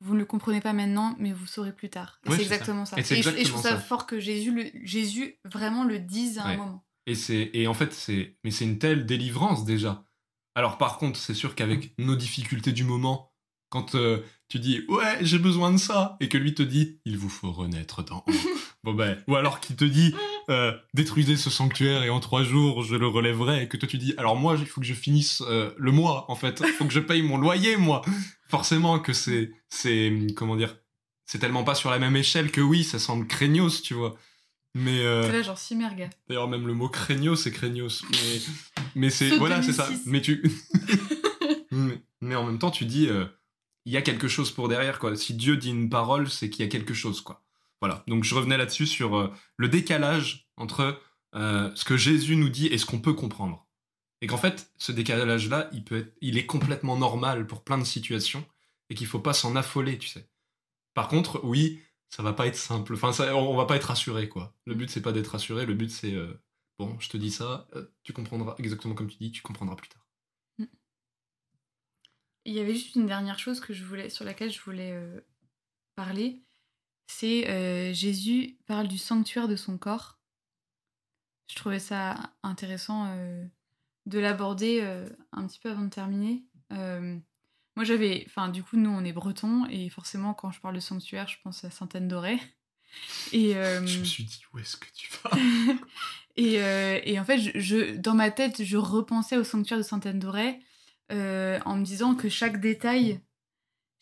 [0.00, 2.20] vous ne le comprenez pas maintenant, mais vous saurez plus tard.
[2.26, 2.96] Et c'est exactement ça.
[2.98, 3.78] Et c'est je- trouve ça, ça.
[3.78, 6.54] fort que Jésus, le, Jésus vraiment le dise à Ouais.
[6.54, 6.84] un moment.
[7.10, 10.04] Et c'est, et en fait, c'est, mais c'est une telle délivrance déjà.
[10.54, 13.32] Alors par contre, c'est sûr qu'avec nos difficultés du moment,
[13.68, 17.18] quand euh, tu dis ouais j'ai besoin de ça et que lui te dit il
[17.18, 18.24] vous faut renaître dans
[18.84, 20.14] bon ben ou alors qu'il te dit
[20.50, 23.96] euh, détruisez ce sanctuaire et en trois jours je le relèverai et que toi tu
[23.96, 26.62] dis alors moi il faut que je finisse euh, le mois en fait.
[26.66, 28.02] Il faut que je paye mon loyer moi
[28.48, 30.76] forcément que c'est c'est comment dire
[31.26, 34.16] c'est tellement pas sur la même échelle que oui ça semble craignos tu vois
[34.74, 36.10] mais euh, C'est là genre Simerga.
[36.28, 38.02] D'ailleurs, même le mot craignos, c'est craignos.
[38.10, 38.40] Mais,
[38.94, 39.36] mais c'est.
[39.36, 39.86] Voilà, c'est ça.
[39.86, 40.06] 2006.
[40.06, 40.42] Mais tu.
[41.70, 43.24] mais, mais en même temps, tu dis, euh,
[43.84, 45.16] il y a quelque chose pour derrière, quoi.
[45.16, 47.42] Si Dieu dit une parole, c'est qu'il y a quelque chose, quoi.
[47.80, 48.04] Voilà.
[48.06, 51.00] Donc, je revenais là-dessus sur euh, le décalage entre
[51.34, 53.66] euh, ce que Jésus nous dit et ce qu'on peut comprendre.
[54.20, 57.84] Et qu'en fait, ce décalage-là, il, peut être, il est complètement normal pour plein de
[57.84, 58.44] situations
[58.90, 60.28] et qu'il faut pas s'en affoler, tu sais.
[60.92, 61.80] Par contre, oui,
[62.10, 62.94] ça va pas être simple.
[62.94, 64.54] Enfin, ça, on, va pas être rassuré, quoi.
[64.66, 65.64] Le but, c'est pas d'être rassuré.
[65.64, 66.34] Le but, c'est euh,
[66.78, 69.88] bon, je te dis ça, euh, tu comprendras exactement comme tu dis, tu comprendras plus
[69.88, 70.06] tard.
[72.46, 75.20] Il y avait juste une dernière chose que je voulais, sur laquelle je voulais euh,
[75.94, 76.42] parler.
[77.06, 80.20] C'est Jésus parle du sanctuaire de son corps.
[81.48, 83.12] Je trouvais ça intéressant
[84.06, 84.80] de l'aborder
[85.32, 86.44] un petit peu avant de terminer.
[87.80, 88.24] Moi, j'avais.
[88.26, 91.36] Enfin, du coup, nous, on est bretons, et forcément, quand je parle de sanctuaire, je
[91.42, 92.38] pense à Sainte-Anne-d'Auray.
[93.32, 95.30] Et, euh, Je me suis dit, où est-ce que tu vas?
[96.36, 99.82] Et, euh, et en fait, je, je- dans ma tête, je repensais au sanctuaire de
[99.82, 100.60] Sainte-Anne-d'Auray
[101.10, 103.22] euh, en me disant que chaque détail,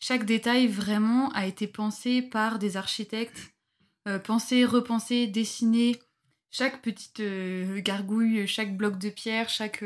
[0.01, 3.53] chaque détail vraiment a été pensé par des architectes,
[4.25, 5.97] pensé, repensé, dessiné.
[6.51, 7.21] Chaque petite
[7.77, 9.83] gargouille, chaque bloc de pierre, chaque,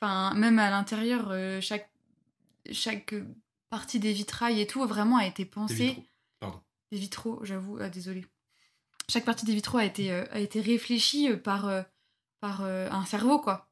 [0.00, 1.91] enfin même à l'intérieur, chaque
[2.70, 3.14] chaque
[3.70, 5.74] partie des vitrailles et tout vraiment a été Des pensée.
[5.88, 6.04] vitraux.
[6.40, 6.60] Pardon.
[6.92, 8.26] Des vitraux, j'avoue, ah, désolé.
[9.08, 11.82] Chaque partie des vitraux a été, euh, a été réfléchie euh, par, euh,
[12.40, 13.68] par euh, un cerveau, quoi.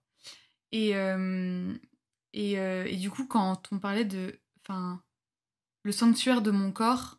[0.72, 1.72] Et, euh,
[2.32, 4.38] et, euh, et du coup, quand on parlait de.
[4.62, 5.03] Enfin,
[5.82, 7.18] le sanctuaire de mon corps,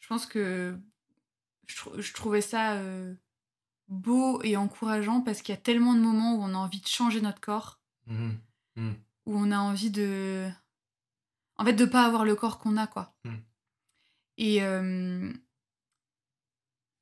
[0.00, 0.78] je pense que
[1.66, 3.14] je, trou- je trouvais ça euh,
[3.88, 6.86] beau et encourageant parce qu'il y a tellement de moments où on a envie de
[6.86, 8.38] changer notre corps, Mhm.
[9.26, 10.48] où on a envie de.
[11.56, 13.14] En fait, de pas avoir le corps qu'on a, quoi.
[13.24, 13.34] Mm.
[14.38, 15.32] Et, euh,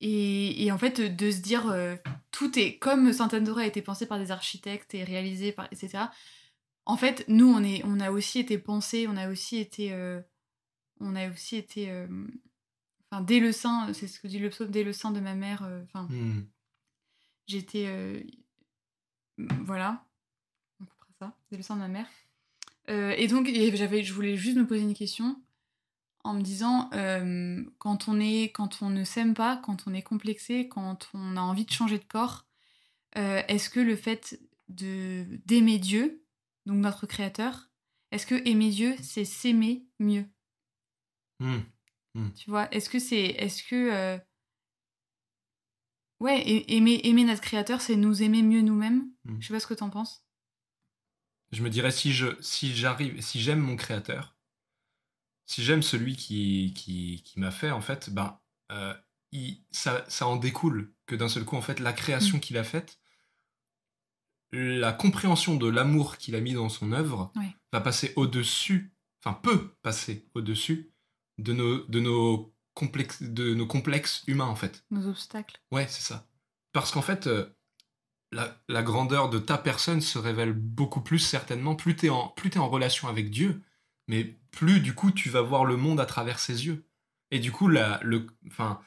[0.00, 1.96] et, et en fait, de se dire, euh,
[2.30, 6.04] tout est comme Saint-Andoré a été pensé par des architectes et réalisé par etc.
[6.84, 10.20] En fait, nous, on est, on a aussi été pensé, on a aussi été, euh,
[11.00, 11.90] on a aussi été,
[13.10, 15.34] enfin, dès le sein, c'est ce que dit le psaume, dès le sein de ma
[15.34, 16.48] mère, enfin, Mhm.
[17.46, 18.26] j'étais,
[19.38, 20.04] voilà,
[20.80, 22.08] on coupera ça, dès le sein de ma mère.
[22.90, 25.40] Euh, et donc, j'avais, je voulais juste me poser une question
[26.24, 30.02] en me disant, euh, quand on est, quand on ne s'aime pas, quand on est
[30.02, 32.46] complexé, quand on a envie de changer de corps,
[33.16, 36.24] euh, est-ce que le fait de d'aimer Dieu,
[36.66, 37.70] donc notre Créateur,
[38.12, 40.26] est-ce que aimer Dieu, c'est s'aimer mieux?
[41.40, 41.64] Mhm.
[42.36, 44.20] Tu vois Est-ce que c'est, est-ce que
[46.20, 49.10] ouais, aimer aimer notre Créateur, c'est nous aimer mieux nous-mêmes?
[49.24, 49.40] Mm.
[49.40, 50.24] Je sais pas ce que t'en penses.
[51.52, 54.36] Je me dirais si je si j'arrive si j'aime mon créateur,
[55.46, 58.40] si j'aime celui qui qui, qui m'a fait en fait, ben
[58.72, 58.94] euh,
[59.32, 62.40] il- ça ça en découle que d'un seul coup en fait la création Mm.
[62.40, 62.98] qu'il a faite,
[64.52, 67.32] la compréhension de l'amour qu'il a mis dans son œuvre
[67.72, 68.94] va passer au dessus,
[69.24, 70.92] enfin peut passer au dessus
[71.38, 74.84] de nos de nos complexes de nos complexes humains en fait.
[74.90, 75.60] Nos obstacles.
[75.70, 76.28] Ouais, c'est ça.
[76.72, 77.46] Parce qu'en fait, euh,
[78.32, 81.76] la, la grandeur de ta personne se révèle beaucoup plus certainement.
[81.76, 81.94] Plus
[82.36, 83.62] plus t'es en relation avec Dieu,
[84.08, 86.86] mais plus du coup tu vas voir le monde à travers ses yeux.
[87.30, 88.80] Et du coup, la, le, enfin,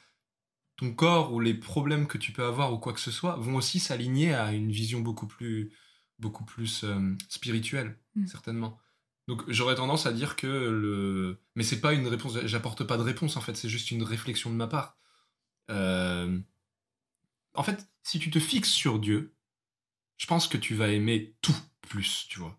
[0.78, 3.56] ton corps ou les problèmes que tu peux avoir ou quoi que ce soit vont
[3.56, 5.74] aussi s'aligner à une vision beaucoup plus,
[6.20, 8.28] beaucoup plus euh, spirituelle, Mm.
[8.28, 8.80] certainement.
[9.28, 12.38] Donc j'aurais tendance à dire que le, mais c'est pas une réponse.
[12.46, 13.56] J'apporte pas de réponse en fait.
[13.56, 14.98] C'est juste une réflexion de ma part.
[15.72, 16.40] Euh,
[17.54, 19.35] En fait, si tu te fixes sur Dieu,
[20.18, 22.58] je pense que tu vas aimer tout plus, tu vois.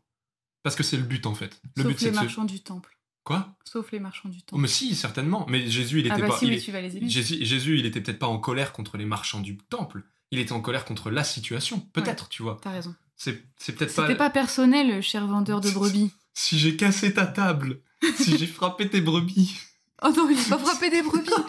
[0.63, 1.61] Parce que c'est le but en fait.
[1.77, 2.93] Le Sauf but c'est les marchands du temple.
[3.25, 3.57] Quoi?
[3.65, 4.63] Sauf les marchands du Oh, temple.
[4.63, 5.47] Mais si, certainement.
[5.49, 6.39] Mais Jésus, il était ah bah pas.
[6.39, 7.09] si, il mais est- tu vas les aimer.
[7.09, 10.05] Jésus, Jésus, il était peut-être pas en colère contre les marchands du temple.
[10.31, 11.81] Il était en colère contre la situation.
[11.93, 12.59] Peut-être, tu vois.
[12.63, 12.95] T'as raison.
[13.17, 14.15] C'est peut-être C'était pas.
[14.15, 16.11] pas personnel, cher vendeur de brebis.
[16.35, 17.81] Si j'ai cassé ta table,
[18.17, 19.57] si j'ai frappé tes brebis.
[20.03, 21.31] Oh non, il a pas frappé des brebis.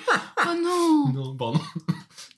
[0.49, 1.12] Oh non.
[1.14, 1.60] Non, pardon.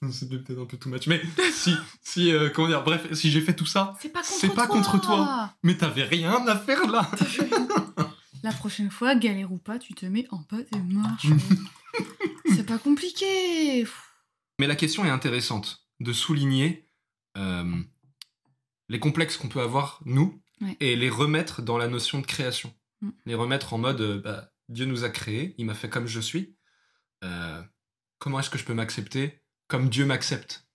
[0.11, 1.07] C'était peut-être un peu too much.
[1.07, 1.21] Mais
[1.51, 4.47] si, si, euh, comment dire, bref, si j'ai fait tout ça, C'est pas contre C'est
[4.49, 4.75] pas toi.
[4.75, 5.53] contre toi.
[5.63, 7.09] mais t'avais rien à faire là.
[8.43, 11.27] La prochaine fois, galère ou pas, tu te mets en bas des marches.
[12.55, 13.85] C'est pas compliqué.
[14.59, 16.87] Mais la question est intéressante de souligner
[17.37, 17.75] euh,
[18.87, 20.75] les complexes qu'on peut avoir, nous, Ouais.
[20.81, 22.73] et les remettre dans la notion de création.
[23.01, 23.09] Mm.
[23.25, 26.19] Les remettre en mode euh, bah, Dieu nous a créés, il m'a fait comme je
[26.19, 26.55] suis.
[27.23, 27.61] Euh,
[28.17, 30.67] comment est-ce que je peux m'accepter comme Dieu m'accepte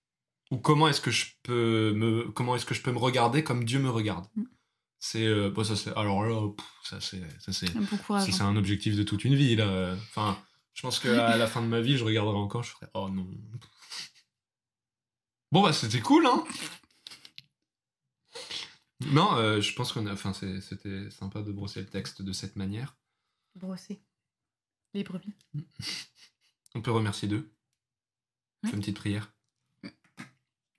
[0.50, 3.64] Ou comment est-ce que je peux me comment est-ce que je peux me regarder comme
[3.64, 4.44] Dieu me regarde Mm.
[4.98, 8.96] C'est euh, bon, ça c'est alors là pff, ça c'est ça c'est c'est un objectif
[8.96, 9.94] de toute une vie là.
[10.08, 10.42] Enfin,
[10.72, 13.28] je pense qu'à la fin de ma vie, je regarderai encore, je ferai oh non.
[15.52, 16.42] Bon bah c'était cool hein.
[19.06, 22.56] Non, euh, je pense qu'on a, enfin c'était sympa de brosser le texte de cette
[22.56, 22.96] manière.
[23.56, 24.00] Brosser.
[24.94, 25.34] Les brebis.
[26.74, 27.53] On peut remercier d'eux.
[28.64, 29.32] Fait une petite prière.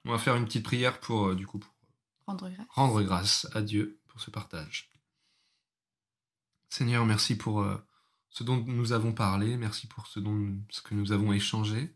[0.06, 1.74] On va faire une petite prière pour euh, du coup pour
[2.28, 2.68] Rendre grâce.
[2.70, 4.92] rendre grâce à Dieu pour ce partage.
[6.70, 7.78] Seigneur, merci pour euh,
[8.30, 11.96] ce dont nous avons parlé, merci pour ce, dont, ce que nous avons échangé.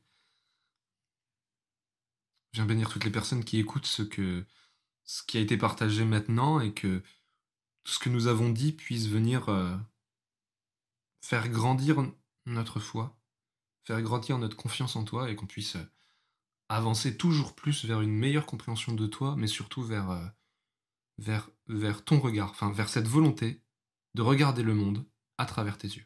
[2.54, 4.46] Je viens bénir toutes les personnes qui écoutent ce, que,
[5.04, 7.04] ce qui a été partagé maintenant et que
[7.84, 9.76] tout ce que nous avons dit puisse venir euh,
[11.22, 11.98] faire grandir
[12.46, 13.19] notre foi,
[13.90, 15.92] faire grandir notre confiance en toi et qu'on puisse euh,
[16.70, 20.26] avancer toujours plus vers une meilleure compréhension de toi, mais surtout vers, euh,
[21.18, 23.64] vers, vers ton regard, enfin vers cette volonté
[24.14, 25.04] de regarder le monde
[25.40, 26.06] à travers tes yeux.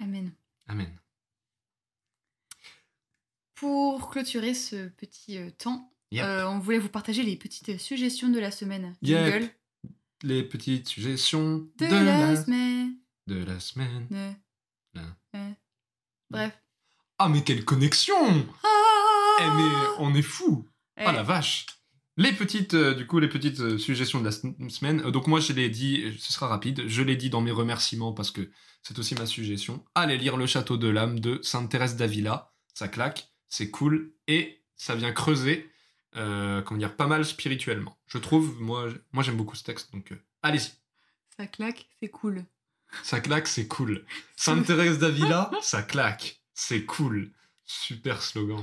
[0.00, 0.32] Amen.
[0.66, 0.92] Amen.
[3.54, 6.24] Pour clôturer ce petit euh, temps, Yep.
[6.24, 8.96] euh, on voulait vous partager les petites suggestions de la semaine.
[9.02, 9.54] Yep.
[10.24, 12.96] Les petites suggestions de, de, la, la, semaine.
[13.28, 14.08] De la semaine.
[14.94, 15.00] De-
[16.30, 16.52] Bref.
[17.18, 18.16] Ah mais quelle connexion
[18.64, 20.66] Ah Eh mais on est fou
[20.96, 21.66] Eh, Ah la vache
[22.16, 25.00] Les petites, euh, du coup, les petites euh, suggestions de la semaine.
[25.04, 26.86] Euh, donc moi, je l'ai dit, ce sera rapide.
[26.88, 28.50] Je l'ai dit dans mes remerciements parce que
[28.82, 29.84] c'est aussi ma suggestion.
[29.94, 32.52] Allez lire Le Château de l'âme de Sainte Thérèse d'Avila.
[32.74, 35.68] Ça claque, c'est cool et ça vient creuser,
[36.12, 37.98] comment dire, pas mal spirituellement.
[38.06, 40.12] Je trouve, moi, moi j'aime beaucoup ce texte, donc
[40.42, 40.70] allez-y.
[41.36, 42.44] Ça claque, c'est cool.
[43.02, 44.04] Ça claque, c'est cool.
[44.36, 47.30] Sainte Thérèse d'Avila, ça claque, c'est cool.
[47.64, 48.62] Super slogan.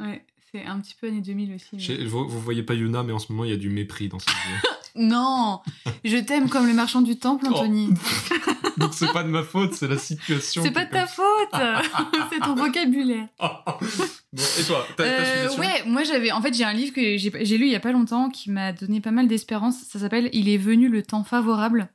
[0.00, 1.68] Ouais, c'est un petit peu années 2000 aussi.
[1.76, 4.08] mais- Vous, vous voyez pas Yuna, mais en ce moment, il y a du mépris
[4.08, 4.70] dans cette vidéo.
[4.98, 5.60] Non
[6.04, 7.54] Je t'aime comme le marchand du temple, Oh.
[7.54, 7.90] Anthony.
[8.76, 10.62] Donc c'est pas de ma faute, c'est la situation.
[10.62, 11.24] c'est pas de ta faute
[12.32, 13.26] C'est ton vocabulaire.
[13.40, 16.30] bon, et toi, ta, ta Euh, ouais, moi j'avais.
[16.30, 18.72] En fait, j'ai un livre que j'ai lu il y a pas longtemps qui m'a
[18.72, 19.76] donné pas mal d'espérance.
[19.90, 21.88] Ça s'appelle Il est venu le temps favorable.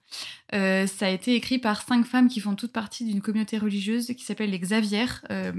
[0.54, 4.08] Euh, ça a été écrit par cinq femmes qui font toutes partie d'une communauté religieuse
[4.08, 5.24] qui s'appelle les Xavières.
[5.32, 5.54] Euh,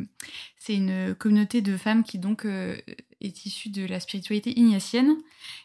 [0.59, 2.47] c'est une communauté de femmes qui donc
[3.27, 5.17] est issue de la spiritualité ignatienne.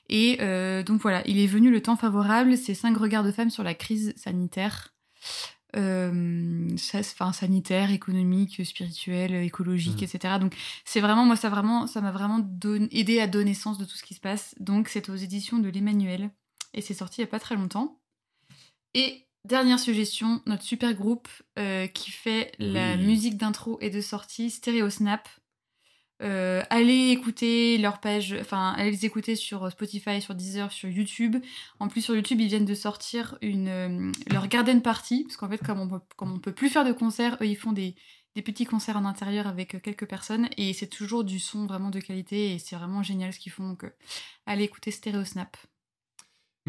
[0.10, 2.58] Et euh, donc voilà, il est venu le temps favorable.
[2.58, 4.94] C'est cinq regards de femmes sur la crise sanitaire.
[5.76, 10.06] Euh, ça, enfin, sanitaire, économique, spirituelle, écologique, Mm.
[10.06, 10.34] etc.
[10.40, 13.86] Donc c'est vraiment moi ça vraiment ça m'a vraiment don- aidé à donner sens de
[13.86, 14.56] tout ce qui se passe.
[14.60, 16.32] Donc c'est aux éditions de l'Emmanuel
[16.74, 18.00] et c'est sorti il y a pas très longtemps.
[18.96, 21.28] Et dernière suggestion, notre super groupe
[21.60, 25.30] euh, qui fait la musique d'intro et de sortie, Stereo Snap.
[26.22, 31.38] Euh, allez écouter leur page, enfin allez les écouter sur Spotify, sur Deezer, sur YouTube.
[31.80, 35.50] En plus sur YouTube ils viennent de sortir une euh, leur garden party parce qu'en
[35.50, 37.96] fait comme on peut, peut plus faire de concerts, eux ils font des,
[38.36, 41.90] des petits concerts en intérieur avec euh, quelques personnes et c'est toujours du son vraiment
[41.90, 43.90] de qualité et c'est vraiment génial ce qu'ils font donc euh,
[44.46, 45.58] allez écouter Stereo Snap.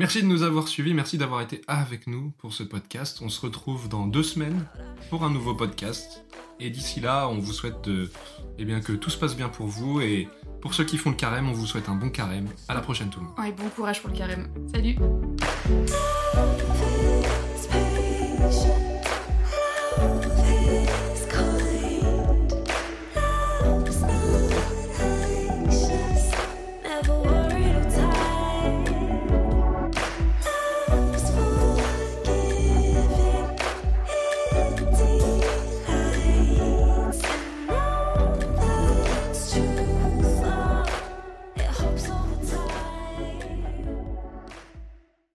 [0.01, 3.20] Merci de nous avoir suivis, merci d'avoir été avec nous pour ce podcast.
[3.22, 4.64] On se retrouve dans deux semaines
[5.11, 6.24] pour un nouveau podcast.
[6.59, 8.11] Et d'ici là, on vous souhaite de,
[8.59, 10.01] eh bien, que tout se passe bien pour vous.
[10.01, 10.26] Et
[10.62, 12.48] pour ceux qui font le carême, on vous souhaite un bon carême.
[12.66, 13.34] À la prochaine tout le monde.
[13.38, 14.48] Ouais, bon courage pour le carême.
[14.72, 14.96] Salut.